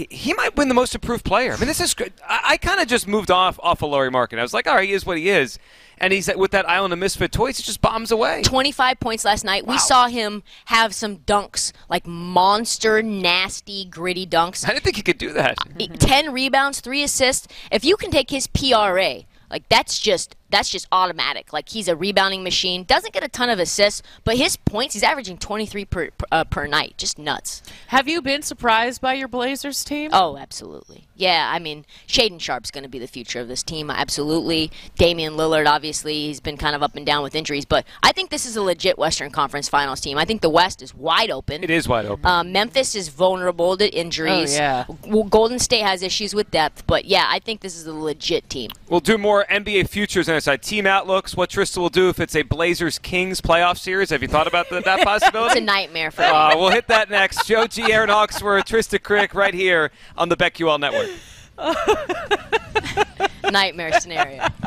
He- 0.09 0.33
might 0.33 0.55
win 0.55 0.67
the 0.67 0.75
most 0.75 0.93
improved 0.93 1.25
player. 1.25 1.53
I 1.53 1.57
mean, 1.57 1.67
this 1.67 1.81
is 1.81 1.93
good. 1.93 2.13
I, 2.27 2.41
I 2.49 2.57
kind 2.57 2.79
of 2.79 2.87
just 2.87 3.07
moved 3.07 3.31
off 3.31 3.59
off 3.63 3.81
of 3.81 3.89
Lauri 3.89 4.11
Markkanen. 4.11 4.39
I 4.39 4.43
was 4.43 4.53
like, 4.53 4.67
all 4.67 4.75
right, 4.75 4.87
he 4.87 4.93
is 4.93 5.05
what 5.05 5.17
he 5.17 5.29
is, 5.29 5.57
and 5.97 6.13
he's 6.13 6.29
with 6.35 6.51
that 6.51 6.69
Island 6.69 6.93
of 6.93 6.99
Misfit 6.99 7.31
Toys. 7.31 7.57
He 7.57 7.63
just 7.63 7.81
bombs 7.81 8.11
away. 8.11 8.43
25 8.43 8.99
points 8.99 9.25
last 9.25 9.43
night. 9.43 9.65
We 9.65 9.77
saw 9.79 10.07
him 10.07 10.43
have 10.65 10.93
some 10.93 11.17
dunks, 11.17 11.71
like 11.89 12.05
monster, 12.05 13.01
nasty, 13.01 13.85
gritty 13.85 14.27
dunks. 14.27 14.63
I 14.67 14.73
didn't 14.73 14.83
think 14.83 14.95
he 14.97 15.01
could 15.01 15.17
do 15.17 15.33
that. 15.33 15.57
Uh, 15.59 15.71
e- 15.79 15.87
10 15.87 16.31
rebounds, 16.31 16.79
3 16.79 17.01
assists. 17.03 17.47
If 17.71 17.83
you 17.83 17.97
can 17.97 18.11
take 18.11 18.29
his 18.29 18.45
PRA, 18.47 19.23
like 19.49 19.67
that's 19.69 19.97
just 19.99 20.35
that's 20.49 20.69
just 20.69 20.87
automatic. 20.91 21.53
Like 21.53 21.69
he's 21.69 21.87
a 21.87 21.95
rebounding 21.95 22.43
machine. 22.43 22.83
Doesn't 22.83 23.13
get 23.13 23.23
a 23.23 23.27
ton 23.27 23.49
of 23.49 23.59
assists, 23.59 24.01
but 24.23 24.37
his 24.37 24.57
points 24.57 24.93
he's 24.93 25.03
averaging 25.03 25.37
23 25.37 25.85
per 25.85 26.09
uh, 26.31 26.43
per 26.45 26.67
night. 26.67 26.95
Just 26.97 27.17
nuts. 27.19 27.61
Have 27.87 28.07
you 28.07 28.21
been 28.21 28.41
surprised 28.41 29.01
by 29.01 29.13
your 29.13 29.27
Blazers 29.27 29.83
team? 29.83 30.11
Oh, 30.13 30.37
absolutely. 30.37 31.07
Yeah, 31.15 31.49
I 31.51 31.57
mean, 31.59 31.85
Shaedon 32.07 32.39
Sharpe's 32.39 32.69
going 32.69 32.83
to 32.83 32.89
be 32.89 32.99
the 32.99 33.07
future 33.07 33.39
of 33.39 33.47
this 33.47 33.63
team. 33.63 33.89
Absolutely. 33.89 34.71
Damian 34.97 35.33
Lillard, 35.33 35.65
obviously, 35.67 36.27
he's 36.27 36.39
been 36.39 36.57
kind 36.57 36.75
of 36.75 36.83
up 36.83 36.95
and 36.95 37.05
down 37.05 37.23
with 37.23 37.33
injuries, 37.33 37.65
but 37.65 37.85
I 38.03 38.11
think 38.11 38.29
this 38.29 38.45
is 38.45 38.55
a 38.55 38.61
legit 38.61 38.99
Western 38.99 39.31
Conference 39.31 39.67
Finals 39.67 39.99
team. 39.99 40.17
I 40.17 40.25
think 40.25 40.41
the 40.41 40.49
West 40.49 40.81
is 40.81 40.93
wide 40.93 41.31
open. 41.31 41.63
It 41.63 41.71
is 41.71 41.87
wide 41.87 42.05
open. 42.05 42.25
Um, 42.25 42.51
Memphis 42.51 42.93
is 42.93 43.09
vulnerable 43.09 43.75
to 43.77 43.89
injuries. 43.89 44.53
Oh, 44.53 44.57
yeah. 44.57 44.85
Well, 45.07 45.23
Golden 45.23 45.57
State 45.57 45.81
has 45.83 46.03
issues 46.03 46.35
with 46.35 46.51
depth, 46.51 46.85
but 46.85 47.05
yeah, 47.05 47.25
I 47.27 47.39
think 47.39 47.61
this 47.61 47.75
is 47.75 47.87
a 47.87 47.93
legit 47.93 48.47
team. 48.49 48.69
We'll 48.87 48.99
do 48.99 49.17
more 49.17 49.45
NBA 49.49 49.89
futures 49.89 50.29
on 50.29 50.36
our 50.37 50.41
side. 50.41 50.61
Team 50.61 50.85
outlooks, 50.85 51.35
what 51.35 51.49
Trista 51.49 51.77
will 51.77 51.89
do 51.89 52.09
if 52.09 52.19
it's 52.19 52.35
a 52.35 52.43
Blazers 52.43 52.99
Kings 52.99 53.41
playoff 53.41 53.77
series. 53.77 54.11
Have 54.11 54.21
you 54.21 54.27
thought 54.27 54.47
about 54.47 54.69
the, 54.69 54.81
that 54.81 54.99
possibility? 55.03 55.53
It's 55.53 55.61
a 55.61 55.63
nightmare 55.63 56.11
for 56.11 56.21
me. 56.21 56.27
Uh, 56.27 56.55
we'll 56.55 56.69
hit 56.69 56.87
that 56.87 57.09
next. 57.09 57.47
Joe 57.47 57.65
G, 57.65 57.91
Aaron 57.91 58.09
Hawksworth, 58.09 58.65
Trista 58.65 59.01
Crick, 59.01 59.33
right 59.33 59.53
here 59.53 59.91
on 60.15 60.29
the 60.29 60.37
BetQL 60.37 60.79
Network. 60.79 61.09
nightmare 63.51 63.99
scenario. 63.99 64.43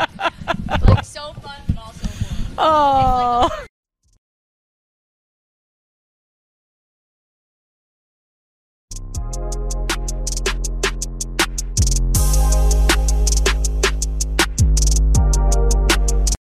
like 0.88 1.04
so 1.04 1.32
fun, 1.34 1.60
but 1.68 1.78
also 1.78 2.08
horrible. 2.56 2.56
Oh. 2.58 3.66